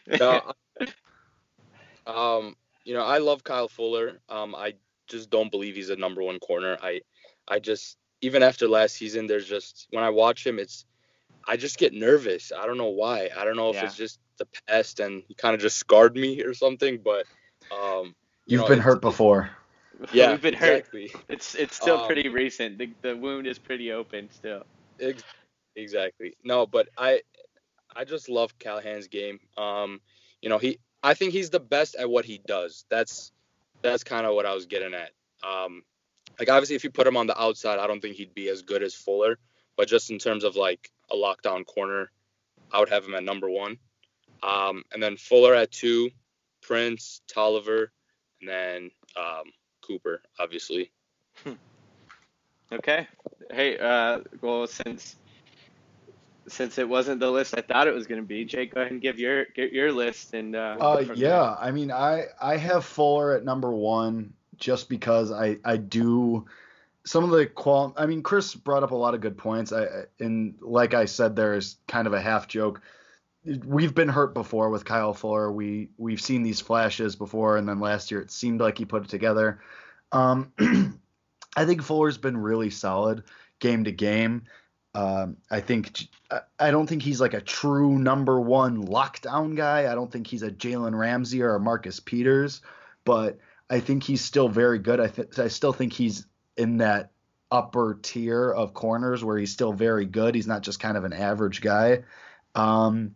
No, 0.20 0.54
um, 2.06 2.56
you 2.84 2.94
know, 2.94 3.04
I 3.04 3.18
love 3.18 3.44
Kyle 3.44 3.68
Fuller. 3.68 4.20
Um, 4.30 4.54
I 4.56 4.74
just 5.08 5.30
don't 5.30 5.50
believe 5.52 5.76
he's 5.76 5.90
a 5.90 5.96
number 5.96 6.22
one 6.22 6.40
corner. 6.40 6.78
I, 6.82 7.02
I 7.48 7.60
just 7.60 7.98
even 8.22 8.44
after 8.44 8.68
last 8.68 8.96
season, 8.96 9.28
there's 9.28 9.48
just 9.48 9.88
when 9.92 10.04
I 10.04 10.10
watch 10.10 10.46
him, 10.46 10.60
it's 10.60 10.86
I 11.48 11.58
just 11.58 11.78
get 11.78 11.94
nervous. 11.94 12.52
I 12.56 12.66
don't 12.66 12.78
know 12.78 12.90
why. 12.90 13.30
I 13.36 13.44
don't 13.46 13.56
know 13.58 13.70
if 13.70 13.76
Yeah. 13.76 13.86
it's 13.86 13.96
just 13.96 14.20
the 14.38 14.48
past 14.68 15.00
and 15.00 15.24
he 15.28 15.34
kind 15.34 15.56
of 15.56 15.62
just 15.62 15.78
scarred 15.78 16.16
me 16.16 16.42
or 16.44 16.54
something. 16.54 17.00
But 17.04 17.26
um, 17.72 18.16
you 18.46 18.58
You've 18.58 18.62
know, 18.62 18.68
been 18.68 18.80
hurt 18.80 19.02
before. 19.02 19.50
Yeah, 20.12 20.32
We've 20.32 20.42
been 20.42 20.54
hurt. 20.56 20.80
exactly. 20.80 21.14
It's 21.30 21.56
it's 21.56 21.76
still 21.78 22.00
Um, 22.00 22.08
pretty 22.08 22.28
recent. 22.28 22.78
The, 22.78 22.90
the 23.02 23.16
wound 23.16 23.48
is 23.48 23.58
pretty 23.60 23.92
open 23.92 24.30
still. 24.32 24.64
Ex- 25.00 25.24
Exactly. 25.76 26.36
No, 26.44 26.66
but 26.66 26.90
I 26.98 27.22
I 27.96 28.04
just 28.06 28.28
love 28.28 28.58
Callahan's 28.60 29.08
game. 29.08 29.40
Um, 29.58 30.02
you 30.42 30.50
know, 30.50 30.58
he 30.58 30.80
I 31.04 31.14
think 31.14 31.32
he's 31.34 31.50
the 31.52 31.60
best 31.60 31.96
at 31.96 32.10
what 32.10 32.26
he 32.26 32.42
does. 32.46 32.86
That's 32.90 33.32
that's 33.82 34.04
kind 34.04 34.26
of 34.26 34.34
what 34.36 34.46
I 34.46 34.54
was 34.54 34.66
getting 34.66 34.94
at. 34.94 35.12
Um, 35.48 35.84
like 36.40 36.50
obviously 36.50 36.76
if 36.76 36.84
you 36.84 36.90
put 36.90 37.08
him 37.08 37.16
on 37.18 37.28
the 37.28 37.40
outside, 37.40 37.80
I 37.80 37.88
don't 37.88 38.02
think 38.02 38.16
he'd 38.16 38.34
be 38.34 38.50
as 38.50 38.62
good 38.64 38.84
as 38.84 38.94
Fuller, 38.96 39.38
but 39.78 39.88
just 39.88 40.10
in 40.10 40.20
terms 40.20 40.44
of 40.44 40.56
like 40.56 40.90
a 41.14 41.16
lockdown 41.16 41.66
corner, 41.66 42.12
I 42.72 42.80
would 42.80 42.90
have 42.90 43.06
him 43.06 43.16
at 43.16 43.24
number 43.24 43.50
1. 43.50 43.78
Um, 44.42 44.84
and 44.92 45.02
then 45.02 45.16
Fuller 45.16 45.54
at 45.54 45.72
2, 45.72 46.10
Prince, 46.62 47.22
Toliver, 47.34 47.88
and 48.42 48.50
then 48.50 48.92
um, 49.16 49.46
Cooper, 49.82 50.22
obviously. 50.40 50.92
Okay. 52.72 53.08
Hey, 53.52 53.78
uh, 53.78 54.22
well, 54.42 54.66
since 54.66 55.16
since 56.48 56.78
it 56.78 56.90
wasn't 56.90 57.20
the 57.20 57.30
list 57.30 57.54
I 57.58 57.62
thought 57.62 57.88
it 57.88 57.94
was 57.94 58.08
going 58.08 58.20
to 58.20 58.28
be, 58.28 58.44
Jake, 58.44 58.74
go 58.74 58.82
ahead 58.82 58.92
and 58.92 59.02
give 59.02 59.20
your 59.20 59.46
get 59.56 59.72
your 59.72 59.92
list 59.92 60.34
and. 60.34 60.56
Uh, 60.56 60.78
Uh, 60.80 60.96
go 60.98 61.06
from 61.06 61.18
yeah, 61.18 61.56
I 61.60 61.72
mean, 61.72 61.92
I 61.92 62.26
I 62.42 62.58
have 62.58 62.84
Fuller 62.84 63.34
at 63.34 63.46
number 63.46 63.72
one 63.72 64.34
just 64.58 64.90
because 64.90 65.32
I 65.32 65.58
I 65.64 65.78
do 65.78 66.46
some 67.06 67.24
of 67.24 67.32
the 67.32 67.46
qual. 67.46 67.94
I 67.98 68.06
mean, 68.06 68.24
Chris 68.24 68.56
brought 68.56 68.84
up 68.84 68.92
a 68.92 68.96
lot 68.96 69.14
of 69.14 69.22
good 69.22 69.38
points. 69.38 69.72
I 69.72 70.06
and 70.20 70.56
like 70.62 70.94
I 70.94 71.06
said, 71.06 71.36
there's 71.36 71.78
kind 71.88 72.08
of 72.08 72.14
a 72.14 72.22
half 72.22 72.48
joke. 72.48 72.82
We've 73.46 73.94
been 73.94 74.08
hurt 74.08 74.34
before 74.34 74.70
with 74.70 74.86
Kyle 74.86 75.14
Fuller. 75.14 75.52
We 75.52 75.90
we've 75.98 76.22
seen 76.22 76.44
these 76.44 76.62
flashes 76.62 77.16
before, 77.16 77.58
and 77.58 77.68
then 77.68 77.80
last 77.80 78.10
year 78.10 78.22
it 78.22 78.32
seemed 78.32 78.62
like 78.62 78.78
he 78.78 78.86
put 78.86 79.04
it 79.04 79.10
together. 79.10 79.60
Um, 80.12 80.54
I 81.56 81.66
think 81.66 81.84
Fuller's 81.84 82.18
been 82.18 82.38
really 82.38 82.70
solid 82.70 83.24
game 83.60 83.84
to 83.84 83.92
game. 83.92 84.44
Um, 84.96 85.38
I 85.50 85.60
think 85.60 86.08
I 86.60 86.72
don't 86.72 86.88
think 86.88 87.02
he's 87.02 87.20
like 87.20 87.34
a 87.34 87.42
true 87.42 87.98
number 87.98 88.40
one 88.40 88.86
lockdown 88.86 89.56
guy. 89.56 89.92
I 89.92 89.96
don't 89.96 90.12
think 90.12 90.28
he's 90.28 90.44
a 90.44 90.52
Jalen 90.52 90.98
Ramsey 90.98 91.42
or 91.42 91.56
a 91.56 91.60
Marcus 91.60 92.00
Peters, 92.00 92.62
but 93.04 93.40
I 93.70 93.80
think 93.80 94.04
he's 94.04 94.22
still 94.22 94.50
very 94.50 94.80
good. 94.80 95.00
I 95.00 95.08
th- 95.08 95.40
I 95.40 95.48
still 95.48 95.74
think 95.74 95.94
he's 95.94 96.28
in 96.58 96.78
that 96.78 97.12
upper 97.52 98.00
tier 98.02 98.52
of 98.52 98.74
corners 98.74 99.24
where 99.24 99.38
he's 99.38 99.52
still 99.52 99.74
very 99.74 100.06
good. 100.06 100.34
He's 100.36 100.48
not 100.48 100.64
just 100.64 100.80
kind 100.80 100.98
of 100.98 101.04
an 101.04 101.14
average 101.14 101.62
guy. 101.62 102.04
Um, 102.56 103.16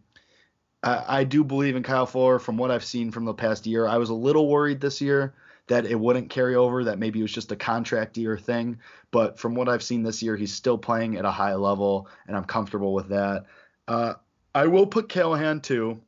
I, 0.84 1.20
I 1.20 1.24
do 1.24 1.44
believe 1.44 1.76
in 1.76 1.84
Kyle 1.84 2.06
Fuller 2.06 2.40
from 2.40 2.58
what 2.58 2.72
I've 2.72 2.84
seen 2.84 3.12
from 3.12 3.26
the 3.26 3.34
past 3.34 3.66
year. 3.66 3.88
I 3.88 3.98
was 3.98 4.10
a 4.10 4.16
little 4.16 4.48
worried 4.48 4.80
this 4.80 5.02
year 5.02 5.34
that 5.68 5.86
it 5.86 6.00
wouldn't 6.00 6.30
carry 6.30 6.56
over, 6.56 6.84
that 6.86 7.00
maybe 7.00 7.20
it 7.20 7.24
was 7.24 7.32
just 7.32 7.52
a 7.52 7.56
contract 7.56 8.18
year 8.18 8.38
thing. 8.38 8.80
But 9.12 9.38
from 9.38 9.54
what 9.56 9.68
I've 9.68 9.84
seen 9.84 10.04
this 10.04 10.24
year, 10.24 10.36
he's 10.36 10.54
still 10.54 10.78
playing 10.78 11.18
at 11.18 11.26
a 11.26 11.32
high 11.32 11.56
level, 11.56 12.08
and 12.28 12.38
I'm 12.38 12.46
comfortable 12.46 12.94
with 12.94 13.10
that. 13.10 13.46
Uh, 13.88 14.14
I 14.56 14.68
will 14.68 14.88
put 14.88 15.10
Callahan 15.10 15.62
too 15.62 16.02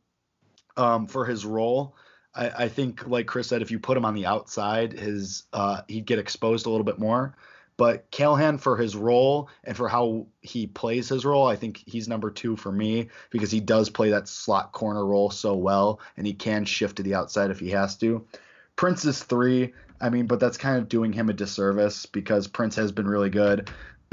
um, 0.78 1.08
for 1.08 1.26
his 1.26 1.46
role. 1.46 1.96
I, 2.34 2.50
I 2.50 2.68
think, 2.70 3.08
like 3.08 3.28
Chris 3.28 3.48
said, 3.48 3.62
if 3.62 3.72
you 3.72 3.80
put 3.80 3.98
him 3.98 4.06
on 4.06 4.16
the 4.16 4.26
outside, 4.26 4.94
his 4.94 5.44
uh, 5.54 5.82
he'd 5.88 6.06
get 6.06 6.20
exposed 6.20 6.66
a 6.66 6.70
little 6.70 6.86
bit 6.86 7.00
more. 7.00 7.36
But 7.80 8.12
Callahan 8.12 8.58
for 8.58 8.76
his 8.76 8.94
role 8.94 9.48
and 9.64 9.78
for 9.78 9.88
how 9.88 10.28
he 10.42 10.68
plays 10.68 11.08
his 11.08 11.24
role, 11.24 11.48
I 11.48 11.56
think 11.56 11.82
he's 11.86 12.10
number 12.10 12.30
two 12.30 12.58
for 12.58 12.74
me 12.74 13.08
because 13.30 13.52
he 13.52 13.62
does 13.62 13.90
play 13.90 14.10
that 14.10 14.28
slot 14.28 14.74
corner 14.74 15.06
role 15.06 15.30
so 15.30 15.56
well, 15.56 16.02
and 16.18 16.28
he 16.28 16.34
can 16.34 16.66
shift 16.66 16.98
to 16.98 17.04
the 17.04 17.16
outside 17.16 17.52
if 17.52 17.60
he 17.62 17.70
has 17.70 17.96
to. 18.00 18.26
Prince 18.76 19.06
is 19.06 19.24
three. 19.24 19.74
I 20.02 20.10
mean, 20.10 20.28
but 20.28 20.42
that's 20.42 20.58
kind 20.58 20.78
of 20.78 20.90
doing 20.90 21.14
him 21.14 21.30
a 21.30 21.34
disservice 21.34 22.06
because 22.06 22.48
Prince 22.48 22.76
has 22.76 22.92
been 22.92 23.08
really 23.08 23.30
good. 23.30 23.70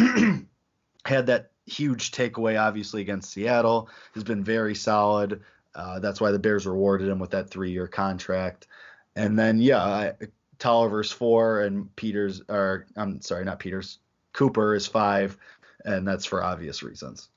Had 1.05 1.27
that 1.27 1.51
huge 1.67 2.13
takeaway, 2.13 2.61
obviously, 2.61 3.01
against 3.01 3.33
Seattle. 3.33 3.89
Has 4.15 4.23
been 4.23 4.45
very 4.45 4.77
solid. 4.77 5.43
Uh, 5.77 6.01
that's 6.01 6.21
why 6.21 6.33
the 6.33 6.39
Bears 6.39 6.67
rewarded 6.67 7.09
him 7.09 7.19
with 7.19 7.31
that 7.31 7.51
three-year 7.51 7.87
contract. 7.87 8.67
And 9.15 9.39
then, 9.39 9.61
yeah, 9.61 9.85
I, 9.85 10.12
Toliver's 10.59 11.12
four, 11.12 11.61
and 11.61 11.95
Peters, 11.97 12.43
or 12.49 12.87
I'm 12.97 13.21
sorry, 13.21 13.45
not 13.45 13.59
Peters. 13.59 13.99
Cooper 14.33 14.75
is 14.75 14.87
five, 14.87 15.37
and 15.85 16.09
that's 16.09 16.25
for 16.25 16.43
obvious 16.43 16.83
reasons. 16.83 17.29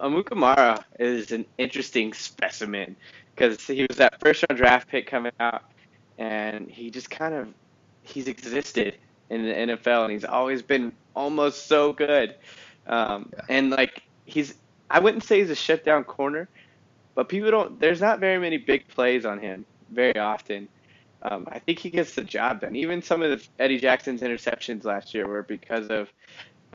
Amukamara 0.00 0.82
is 0.98 1.32
an 1.32 1.44
interesting 1.56 2.12
specimen 2.12 2.96
because 3.34 3.66
he 3.66 3.86
was 3.88 3.96
that 3.96 4.20
first 4.20 4.44
round 4.48 4.58
draft 4.58 4.88
pick 4.88 5.06
coming 5.06 5.32
out, 5.40 5.62
and 6.18 6.68
he 6.68 6.90
just 6.90 7.10
kind 7.10 7.34
of 7.34 7.48
he's 8.02 8.28
existed 8.28 8.96
in 9.30 9.44
the 9.44 9.52
NFL, 9.52 10.04
and 10.04 10.12
he's 10.12 10.24
always 10.24 10.62
been 10.62 10.92
almost 11.14 11.66
so 11.66 11.92
good. 11.92 12.34
Um, 12.86 13.30
Yeah. 13.32 13.44
And 13.48 13.70
like 13.70 14.02
he's, 14.24 14.54
I 14.90 14.98
wouldn't 14.98 15.24
say 15.24 15.40
he's 15.40 15.50
a 15.50 15.54
shutdown 15.54 16.04
corner, 16.04 16.48
but 17.18 17.28
people 17.28 17.50
don't. 17.50 17.80
There's 17.80 18.00
not 18.00 18.20
very 18.20 18.38
many 18.38 18.58
big 18.58 18.86
plays 18.86 19.26
on 19.26 19.40
him 19.40 19.66
very 19.90 20.16
often. 20.16 20.68
Um, 21.22 21.48
I 21.50 21.58
think 21.58 21.80
he 21.80 21.90
gets 21.90 22.14
the 22.14 22.22
job 22.22 22.60
done. 22.60 22.76
Even 22.76 23.02
some 23.02 23.22
of 23.22 23.30
the 23.30 23.44
Eddie 23.58 23.80
Jackson's 23.80 24.20
interceptions 24.20 24.84
last 24.84 25.12
year 25.12 25.26
were 25.26 25.42
because 25.42 25.88
of 25.88 26.12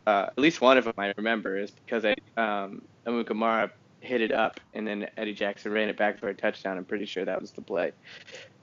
uh, 0.05 0.25
at 0.27 0.37
least 0.37 0.59
one 0.59 0.77
of 0.77 0.83
them 0.83 0.95
I 0.97 1.13
remember 1.15 1.57
is 1.57 1.71
because 1.71 2.03
um, 2.35 2.81
Amukamara 3.07 3.71
hit 4.01 4.19
it 4.19 4.33
up 4.33 4.59
and 4.73 4.85
then 4.85 5.07
Eddie 5.15 5.33
Jackson 5.33 5.71
ran 5.71 5.87
it 5.87 5.95
back 5.95 6.19
for 6.19 6.27
a 6.27 6.33
touchdown. 6.33 6.77
I'm 6.77 6.83
pretty 6.83 7.05
sure 7.05 7.23
that 7.23 7.39
was 7.39 7.51
the 7.51 7.61
play. 7.61 7.93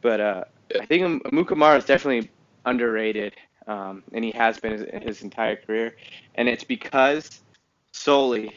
But 0.02 0.20
uh, 0.20 0.44
I 0.78 0.84
think 0.84 1.02
Am- 1.02 1.20
Amukamara 1.20 1.78
is 1.78 1.86
definitely 1.86 2.30
underrated, 2.66 3.32
um, 3.66 4.02
and 4.12 4.22
he 4.22 4.32
has 4.32 4.60
been 4.60 4.72
his, 4.72 5.02
his 5.02 5.22
entire 5.22 5.56
career. 5.56 5.96
And 6.34 6.46
it's 6.46 6.62
because 6.62 7.40
solely 7.92 8.54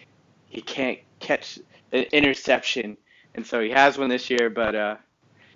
he 0.50 0.62
can't 0.62 1.00
catch 1.22 1.58
an 1.94 2.04
interception, 2.12 2.98
and 3.36 3.46
so 3.46 3.62
he 3.62 3.70
has 3.72 3.98
one 3.98 4.10
this 4.10 4.30
year. 4.30 4.50
But 4.50 4.76
uh, 4.76 4.98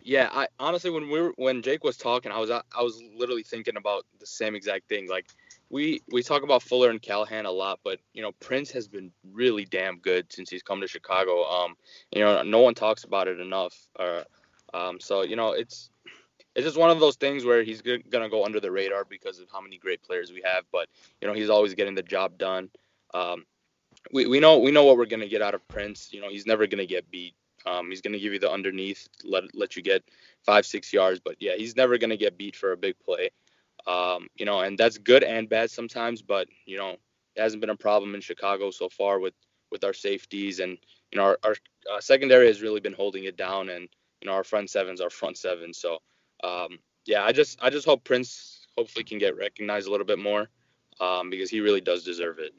Yeah, 0.03 0.29
I 0.33 0.47
honestly 0.59 0.91
when 0.91 1.09
we 1.09 1.21
were 1.21 1.33
when 1.37 1.61
Jake 1.61 1.83
was 1.83 1.97
talking, 1.97 2.31
I 2.31 2.39
was 2.39 2.49
I 2.51 2.63
was 2.81 3.01
literally 3.15 3.43
thinking 3.43 3.77
about 3.77 4.05
the 4.19 4.25
same 4.25 4.55
exact 4.55 4.87
thing. 4.89 5.09
Like 5.09 5.27
we 5.69 6.01
we 6.11 6.23
talk 6.23 6.43
about 6.43 6.63
Fuller 6.63 6.89
and 6.91 7.01
Callahan 7.01 7.45
a 7.45 7.51
lot, 7.51 7.79
but 7.83 7.99
you 8.13 8.21
know 8.21 8.31
Prince 8.39 8.71
has 8.71 8.87
been 8.87 9.11
really 9.33 9.65
damn 9.65 9.99
good 9.99 10.31
since 10.31 10.49
he's 10.49 10.63
come 10.63 10.81
to 10.81 10.87
Chicago. 10.87 11.43
Um, 11.45 11.75
you 12.11 12.21
know 12.21 12.41
no 12.43 12.59
one 12.61 12.75
talks 12.75 13.03
about 13.03 13.27
it 13.27 13.39
enough. 13.41 13.75
Uh, 13.99 14.23
um, 14.73 14.99
so 15.01 15.23
you 15.23 15.35
know 15.35 15.51
it's 15.51 15.89
it's 16.55 16.65
just 16.65 16.77
one 16.77 16.89
of 16.89 16.99
those 17.01 17.17
things 17.17 17.45
where 17.45 17.63
he's 17.63 17.81
go- 17.81 17.99
gonna 18.09 18.29
go 18.29 18.45
under 18.45 18.61
the 18.61 18.71
radar 18.71 19.05
because 19.05 19.39
of 19.39 19.49
how 19.51 19.61
many 19.61 19.77
great 19.77 20.01
players 20.03 20.31
we 20.31 20.41
have. 20.45 20.63
But 20.71 20.87
you 21.21 21.27
know 21.27 21.33
he's 21.33 21.49
always 21.49 21.75
getting 21.75 21.95
the 21.95 22.03
job 22.03 22.37
done. 22.37 22.69
Um, 23.13 23.45
we, 24.13 24.25
we 24.27 24.39
know 24.39 24.59
we 24.59 24.71
know 24.71 24.85
what 24.85 24.97
we're 24.97 25.05
gonna 25.05 25.27
get 25.27 25.41
out 25.41 25.53
of 25.55 25.67
Prince. 25.67 26.13
You 26.13 26.21
know 26.21 26.29
he's 26.29 26.45
never 26.47 26.65
gonna 26.67 26.85
get 26.85 27.11
beat. 27.11 27.35
Um, 27.67 27.89
he's 27.89 28.01
gonna 28.01 28.19
give 28.19 28.33
you 28.33 28.39
the 28.39 28.51
underneath, 28.51 29.07
let 29.23 29.43
let 29.53 29.75
you 29.75 29.81
get 29.81 30.03
five 30.45 30.65
six 30.65 30.93
yards. 30.93 31.19
But 31.19 31.35
yeah, 31.39 31.55
he's 31.57 31.75
never 31.75 31.97
gonna 31.97 32.17
get 32.17 32.37
beat 32.37 32.55
for 32.55 32.71
a 32.71 32.77
big 32.77 32.95
play. 32.99 33.29
Um, 33.85 34.27
you 34.35 34.45
know, 34.45 34.59
and 34.61 34.77
that's 34.77 34.97
good 34.97 35.23
and 35.23 35.49
bad 35.49 35.71
sometimes. 35.71 36.21
But 36.21 36.47
you 36.65 36.77
know, 36.77 36.91
it 37.35 37.41
hasn't 37.41 37.61
been 37.61 37.69
a 37.69 37.75
problem 37.75 38.15
in 38.15 38.21
Chicago 38.21 38.71
so 38.71 38.89
far 38.89 39.19
with 39.19 39.33
with 39.71 39.83
our 39.83 39.93
safeties 39.93 40.59
and 40.59 40.77
you 41.11 41.17
know 41.17 41.23
our, 41.23 41.37
our 41.43 41.55
uh, 41.91 41.99
secondary 41.99 42.47
has 42.47 42.61
really 42.61 42.79
been 42.79 42.93
holding 42.93 43.25
it 43.25 43.35
down 43.35 43.69
and 43.69 43.89
you 44.21 44.27
know 44.27 44.33
our 44.33 44.43
front 44.43 44.69
sevens 44.69 45.01
our 45.01 45.09
front 45.09 45.37
seven. 45.37 45.73
So 45.73 45.99
um, 46.43 46.79
yeah, 47.05 47.23
I 47.23 47.31
just 47.31 47.59
I 47.61 47.69
just 47.69 47.85
hope 47.85 48.03
Prince 48.03 48.67
hopefully 48.77 49.03
can 49.03 49.17
get 49.17 49.35
recognized 49.35 49.87
a 49.87 49.91
little 49.91 50.05
bit 50.05 50.19
more 50.19 50.47
um, 50.99 51.29
because 51.29 51.49
he 51.49 51.61
really 51.61 51.81
does 51.81 52.03
deserve 52.03 52.39
it. 52.39 52.53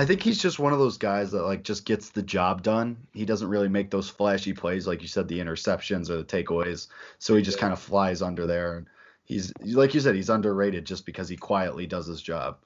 I 0.00 0.06
think 0.06 0.22
he's 0.22 0.40
just 0.40 0.58
one 0.58 0.72
of 0.72 0.78
those 0.78 0.96
guys 0.96 1.30
that 1.32 1.42
like 1.42 1.62
just 1.62 1.84
gets 1.84 2.08
the 2.08 2.22
job 2.22 2.62
done. 2.62 2.96
He 3.12 3.26
doesn't 3.26 3.48
really 3.48 3.68
make 3.68 3.90
those 3.90 4.08
flashy 4.08 4.54
plays 4.54 4.86
like 4.86 5.02
you 5.02 5.08
said, 5.08 5.28
the 5.28 5.40
interceptions 5.40 6.08
or 6.08 6.16
the 6.16 6.24
takeaways. 6.24 6.86
So 7.18 7.36
he 7.36 7.42
just 7.42 7.58
kind 7.58 7.70
of 7.70 7.78
flies 7.78 8.22
under 8.22 8.46
there. 8.46 8.78
And 8.78 8.86
he's 9.26 9.52
like 9.62 9.92
you 9.92 10.00
said, 10.00 10.14
he's 10.14 10.30
underrated 10.30 10.86
just 10.86 11.04
because 11.04 11.28
he 11.28 11.36
quietly 11.36 11.86
does 11.86 12.06
his 12.06 12.22
job. 12.22 12.56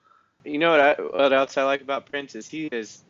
You 0.45 0.59
know 0.59 0.71
what? 0.71 0.81
I, 0.81 0.93
what 0.95 1.33
else 1.33 1.57
I 1.57 1.65
like 1.65 1.81
about 1.81 2.07
Prince 2.07 2.37
is 2.37 2.47
he 2.47 2.67
is 2.67 3.03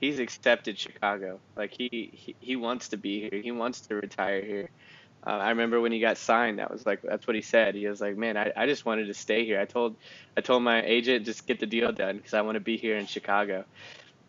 he's 0.00 0.20
accepted 0.20 0.78
Chicago. 0.78 1.38
Like 1.54 1.74
he, 1.76 2.10
he 2.14 2.36
he 2.40 2.56
wants 2.56 2.88
to 2.88 2.96
be 2.96 3.28
here. 3.28 3.42
He 3.42 3.52
wants 3.52 3.82
to 3.82 3.96
retire 3.96 4.40
here. 4.40 4.70
Uh, 5.26 5.30
I 5.30 5.50
remember 5.50 5.80
when 5.80 5.92
he 5.92 6.00
got 6.00 6.18
signed. 6.18 6.58
That 6.58 6.70
was 6.70 6.84
like 6.84 7.00
that's 7.02 7.26
what 7.26 7.34
he 7.34 7.42
said. 7.42 7.74
He 7.74 7.86
was 7.86 8.00
like, 8.00 8.16
"Man, 8.16 8.36
I, 8.36 8.52
I 8.54 8.66
just 8.66 8.84
wanted 8.84 9.06
to 9.06 9.14
stay 9.14 9.44
here." 9.44 9.60
I 9.60 9.64
told 9.64 9.96
I 10.36 10.42
told 10.42 10.62
my 10.62 10.82
agent 10.82 11.24
just 11.24 11.46
get 11.46 11.60
the 11.60 11.66
deal 11.66 11.92
done 11.92 12.16
because 12.18 12.34
I 12.34 12.42
want 12.42 12.56
to 12.56 12.60
be 12.60 12.76
here 12.76 12.96
in 12.96 13.06
Chicago. 13.06 13.64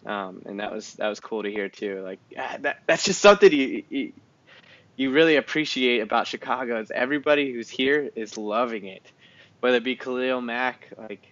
Um, 0.05 0.43
and 0.45 0.59
that 0.59 0.71
was 0.71 0.93
that 0.93 1.07
was 1.07 1.19
cool 1.19 1.43
to 1.43 1.51
hear 1.51 1.67
too. 1.67 2.01
Like 2.01 2.19
ah, 2.37 2.57
that 2.61 2.81
that's 2.85 3.03
just 3.03 3.19
something 3.19 3.51
you, 3.51 3.83
you 3.89 4.13
you 4.95 5.11
really 5.11 5.35
appreciate 5.35 5.99
about 5.99 6.27
Chicago 6.27 6.79
is 6.79 6.91
everybody 6.91 7.51
who's 7.51 7.69
here 7.69 8.09
is 8.15 8.37
loving 8.37 8.85
it, 8.85 9.03
whether 9.59 9.77
it 9.77 9.83
be 9.83 9.95
Khalil 9.95 10.39
Mack, 10.39 10.93
like 10.97 11.27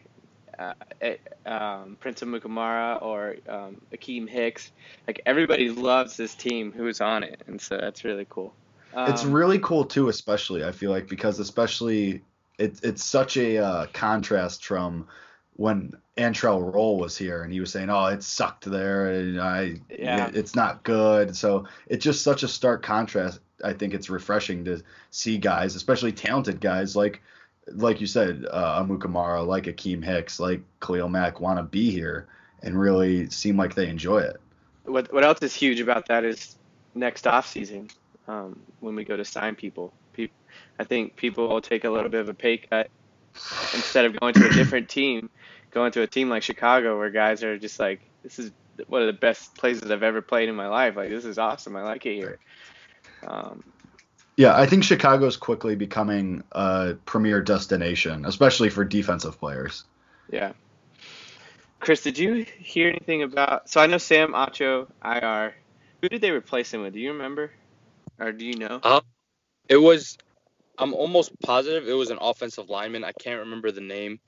uh, 0.59 0.73
eh, 1.01 1.15
um, 1.45 1.97
Prince 1.99 2.21
Amukamara 2.21 3.01
or 3.01 3.35
um, 3.47 3.81
Akiem 3.93 4.27
Hicks. 4.27 4.71
Like 5.07 5.21
everybody 5.25 5.69
loves 5.69 6.17
this 6.17 6.35
team 6.35 6.73
who's 6.73 6.99
on 6.99 7.23
it, 7.23 7.41
and 7.47 7.61
so 7.61 7.77
that's 7.77 8.03
really 8.03 8.27
cool. 8.29 8.53
It's 8.95 9.23
Um, 9.23 9.31
really 9.31 9.59
cool 9.59 9.85
too, 9.85 10.09
especially 10.09 10.63
I 10.63 10.71
feel 10.71 10.91
like 10.91 11.07
because 11.07 11.39
especially 11.39 12.23
it, 12.59 12.79
it's 12.83 13.03
such 13.03 13.37
a 13.37 13.57
uh, 13.57 13.85
contrast 13.93 14.65
from 14.65 15.07
when 15.55 15.93
Antrel 16.17 16.73
Rolle 16.73 16.97
was 16.99 17.17
here 17.17 17.43
and 17.43 17.51
he 17.51 17.59
was 17.59 17.71
saying, 17.71 17.89
"Oh, 17.89 18.05
it 18.07 18.23
sucked 18.23 18.65
there, 18.65 19.11
and 19.11 19.39
I, 19.41 19.81
Yeah. 19.89 20.29
it's 20.33 20.55
not 20.55 20.83
good." 20.83 21.35
So 21.35 21.65
it's 21.87 22.03
just 22.03 22.23
such 22.23 22.43
a 22.43 22.47
stark 22.47 22.83
contrast. 22.83 23.39
I 23.63 23.73
think 23.73 23.93
it's 23.93 24.09
refreshing 24.09 24.65
to 24.65 24.81
see 25.11 25.37
guys, 25.37 25.75
especially 25.75 26.11
talented 26.11 26.59
guys 26.61 26.95
like, 26.95 27.21
like 27.67 28.01
you 28.01 28.07
said, 28.07 28.45
uh, 28.51 28.83
Amukamara, 28.83 29.45
like 29.45 29.65
Akiem 29.65 30.03
Hicks, 30.03 30.39
like 30.39 30.61
Khalil 30.81 31.09
Mack, 31.09 31.39
want 31.39 31.57
to 31.59 31.63
be 31.63 31.89
here 31.91 32.27
and 32.61 32.79
really 32.79 33.29
seem 33.29 33.57
like 33.57 33.73
they 33.75 33.87
enjoy 33.89 34.19
it. 34.19 34.37
what 34.85 35.11
what 35.13 35.23
else 35.23 35.39
is 35.41 35.53
huge 35.55 35.79
about 35.79 36.07
that 36.07 36.23
is 36.25 36.55
next 36.95 37.25
off 37.27 37.47
season 37.47 37.89
um, 38.27 38.59
when 38.79 38.95
we 38.95 39.03
go 39.03 39.17
to 39.17 39.25
sign 39.25 39.55
people. 39.55 39.93
People, 40.13 40.35
I 40.79 40.83
think 40.83 41.15
people 41.15 41.47
will 41.47 41.61
take 41.61 41.83
a 41.83 41.89
little 41.89 42.09
bit 42.09 42.21
of 42.21 42.29
a 42.29 42.33
pay 42.33 42.57
cut 42.57 42.89
instead 43.73 44.05
of 44.05 44.19
going 44.19 44.33
to 44.35 44.47
a 44.47 44.53
different 44.53 44.89
team, 44.89 45.29
going 45.71 45.91
to 45.93 46.01
a 46.01 46.07
team 46.07 46.29
like 46.29 46.43
Chicago 46.43 46.97
where 46.97 47.09
guys 47.09 47.43
are 47.43 47.57
just 47.57 47.79
like, 47.79 48.01
this 48.21 48.39
is 48.39 48.51
one 48.87 49.01
of 49.01 49.07
the 49.07 49.13
best 49.13 49.55
places 49.55 49.91
I've 49.91 50.03
ever 50.03 50.21
played 50.21 50.49
in 50.49 50.55
my 50.55 50.67
life. 50.67 50.95
Like 50.95 51.09
this 51.09 51.25
is 51.25 51.37
awesome. 51.37 51.75
I 51.75 51.83
like 51.83 52.05
it 52.05 52.15
here. 52.15 52.39
Um, 53.25 53.63
Yeah, 54.37 54.57
I 54.57 54.65
think 54.65 54.83
Chicago's 54.83 55.37
quickly 55.37 55.75
becoming 55.75 56.43
a 56.51 56.95
premier 57.05 57.41
destination, 57.41 58.25
especially 58.25 58.69
for 58.69 58.83
defensive 58.83 59.39
players. 59.39 59.83
Yeah. 60.31 60.53
Chris, 61.79 62.01
did 62.01 62.17
you 62.17 62.45
hear 62.57 62.89
anything 62.89 63.23
about? 63.23 63.69
So 63.69 63.81
I 63.81 63.87
know 63.87 63.97
Sam 63.97 64.31
Acho 64.31 64.87
IR. 65.03 65.53
Who 66.01 66.09
did 66.09 66.21
they 66.21 66.31
replace 66.31 66.73
him 66.73 66.81
with? 66.81 66.93
Do 66.93 66.99
you 66.99 67.11
remember, 67.11 67.51
or 68.23 68.31
do 68.31 68.45
you 68.45 68.57
know? 68.57 68.79
Uh, 68.83 69.01
It 69.69 69.77
was, 69.77 70.17
I'm 70.77 70.93
almost 70.93 71.31
positive 71.41 71.87
it 71.87 71.93
was 71.93 72.09
an 72.09 72.17
offensive 72.21 72.69
lineman. 72.69 73.03
I 73.03 73.11
can't 73.13 73.39
remember 73.41 73.71
the 73.71 73.81
name, 73.81 74.19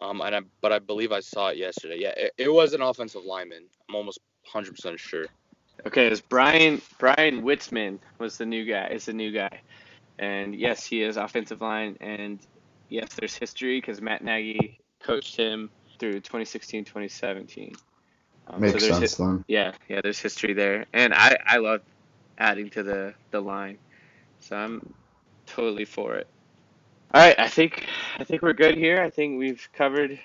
um, 0.00 0.20
and 0.20 0.34
I, 0.34 0.40
but 0.60 0.72
I 0.72 0.78
believe 0.78 1.12
I 1.12 1.20
saw 1.20 1.48
it 1.48 1.56
yesterday. 1.58 1.98
Yeah, 2.00 2.14
it, 2.16 2.32
it 2.38 2.52
was 2.52 2.74
an 2.74 2.82
offensive 2.82 3.24
lineman. 3.24 3.64
I'm 3.88 3.94
almost 3.94 4.18
100% 4.52 4.98
sure. 4.98 5.26
Okay, 5.86 6.06
it 6.06 6.10
was 6.10 6.20
Brian 6.20 6.80
Bryan 6.98 7.42
Witzmann 7.42 7.98
was 8.18 8.38
the 8.38 8.46
new 8.46 8.64
guy. 8.64 8.88
Is 8.88 9.06
the 9.06 9.12
new 9.12 9.32
guy, 9.32 9.60
and 10.18 10.54
yes, 10.54 10.84
he 10.84 11.02
is 11.02 11.16
offensive 11.16 11.60
line, 11.60 11.96
and 12.00 12.38
yes, 12.88 13.08
there's 13.18 13.34
history 13.34 13.80
because 13.80 14.00
Matt 14.00 14.22
Nagy 14.22 14.78
coached 15.02 15.36
him 15.36 15.70
through 15.98 16.14
2016, 16.20 16.84
2017. 16.84 17.72
Um, 18.48 18.60
Makes 18.60 18.72
there's 18.72 18.86
sense 18.86 19.16
hi- 19.18 19.24
then. 19.24 19.44
Yeah, 19.48 19.72
yeah, 19.88 20.00
there's 20.02 20.20
history 20.20 20.52
there, 20.52 20.86
and 20.92 21.12
I 21.14 21.36
I 21.46 21.56
love 21.58 21.80
adding 22.42 22.68
to 22.70 22.82
the 22.82 23.14
the 23.30 23.40
line, 23.40 23.78
so 24.40 24.56
I'm 24.56 24.92
totally 25.46 25.84
for 25.84 26.16
it. 26.16 26.26
All 27.14 27.20
right, 27.20 27.38
I 27.38 27.48
think 27.48 27.86
I 28.18 28.24
think 28.24 28.42
we're 28.42 28.52
good 28.52 28.76
here. 28.76 29.00
I 29.00 29.10
think 29.10 29.38
we've 29.38 29.66
covered 29.72 30.18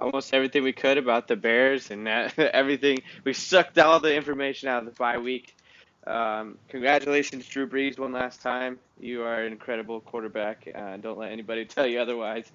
almost 0.00 0.34
everything 0.34 0.64
we 0.64 0.72
could 0.72 0.98
about 0.98 1.28
the 1.28 1.36
Bears 1.36 1.90
and 1.90 2.06
that, 2.06 2.38
everything. 2.38 2.98
We 3.24 3.32
sucked 3.32 3.78
all 3.78 4.00
the 4.00 4.14
information 4.14 4.68
out 4.68 4.80
of 4.80 4.86
the 4.86 4.98
bye 4.98 5.18
week. 5.18 5.54
Um, 6.04 6.58
congratulations, 6.68 7.46
Drew 7.46 7.68
Brees, 7.68 7.98
one 7.98 8.12
last 8.12 8.42
time. 8.42 8.80
You 8.98 9.22
are 9.22 9.42
an 9.42 9.52
incredible 9.52 10.00
quarterback. 10.00 10.68
Uh, 10.74 10.96
don't 10.96 11.18
let 11.18 11.30
anybody 11.30 11.64
tell 11.66 11.86
you 11.86 12.00
otherwise. 12.00 12.50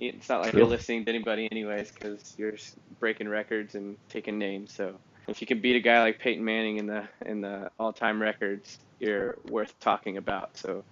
It's 0.00 0.28
not 0.28 0.42
like 0.42 0.54
you're 0.54 0.66
listening 0.66 1.04
to 1.04 1.10
anybody, 1.10 1.48
anyways, 1.50 1.92
because 1.92 2.34
you're 2.38 2.54
breaking 2.98 3.28
records 3.28 3.74
and 3.74 3.96
taking 4.08 4.38
names. 4.38 4.72
So 4.72 4.98
if 5.28 5.40
you 5.40 5.46
can 5.46 5.60
beat 5.60 5.76
a 5.76 5.80
guy 5.80 6.00
like 6.00 6.18
Peyton 6.18 6.44
Manning 6.44 6.78
in 6.78 6.86
the 6.86 7.08
in 7.24 7.40
the 7.40 7.70
all-time 7.78 8.20
records, 8.20 8.78
you're 8.98 9.36
worth 9.48 9.78
talking 9.80 10.16
about. 10.16 10.56
So 10.56 10.84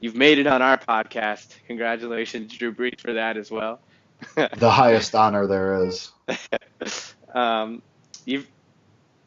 you've 0.00 0.16
made 0.16 0.38
it 0.38 0.46
on 0.46 0.62
our 0.62 0.78
podcast. 0.78 1.54
Congratulations, 1.66 2.56
Drew 2.56 2.74
Brees, 2.74 3.00
for 3.00 3.14
that 3.14 3.36
as 3.36 3.50
well. 3.50 3.80
The 4.56 4.70
highest 4.70 5.14
honor 5.14 5.46
there 5.46 5.86
is. 5.86 6.10
um, 7.34 7.82
you've 8.24 8.48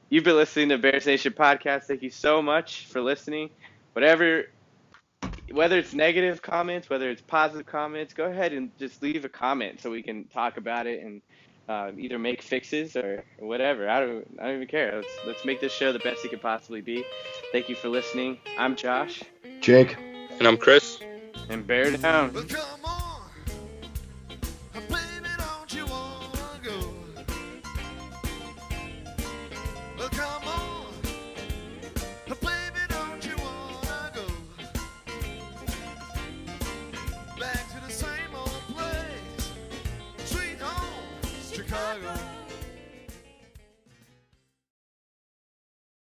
you've 0.10 0.24
been 0.24 0.36
listening 0.36 0.70
to 0.70 0.78
Bears 0.78 1.06
Nation 1.06 1.34
podcast. 1.34 1.84
Thank 1.84 2.04
you 2.04 2.10
so 2.10 2.42
much 2.42 2.88
for 2.88 3.02
listening. 3.02 3.50
Whatever, 3.94 4.48
whether 5.52 5.78
it's 5.78 5.94
negative 5.94 6.42
comments, 6.42 6.90
whether 6.90 7.10
it's 7.10 7.22
positive 7.22 7.66
comments, 7.66 8.14
go 8.14 8.26
ahead 8.26 8.52
and 8.54 8.78
just 8.78 9.02
leave 9.02 9.24
a 9.24 9.30
comment 9.30 9.82
so 9.82 9.90
we 9.90 10.04
can 10.04 10.26
talk 10.26 10.58
about 10.58 10.88
it 10.88 11.04
and 11.04 11.22
uh, 11.70 11.92
either 11.98 12.20
make 12.20 12.42
fixes 12.42 12.96
or 12.96 13.24
whatever. 13.40 13.90
I 13.90 14.00
don't 14.00 14.28
I 14.40 14.46
don't 14.46 14.56
even 14.56 14.68
care. 14.68 14.96
Let's 14.96 15.14
let's 15.26 15.46
make 15.46 15.62
this 15.62 15.74
show 15.74 15.92
the 15.94 16.00
best 16.00 16.24
it 16.26 16.30
could 16.30 16.42
possibly 16.42 16.82
be. 16.82 17.04
Thank 17.52 17.70
you 17.70 17.76
for 17.76 17.90
listening. 17.90 18.38
I'm 18.58 18.76
Josh 18.76 19.24
Jake. 19.62 19.96
And 20.40 20.48
I'm 20.48 20.58
Chris. 20.58 21.00
and 21.50 21.66
bear 21.68 21.92
down. 21.98 22.34
Well, 22.34 22.44
come 22.46 22.81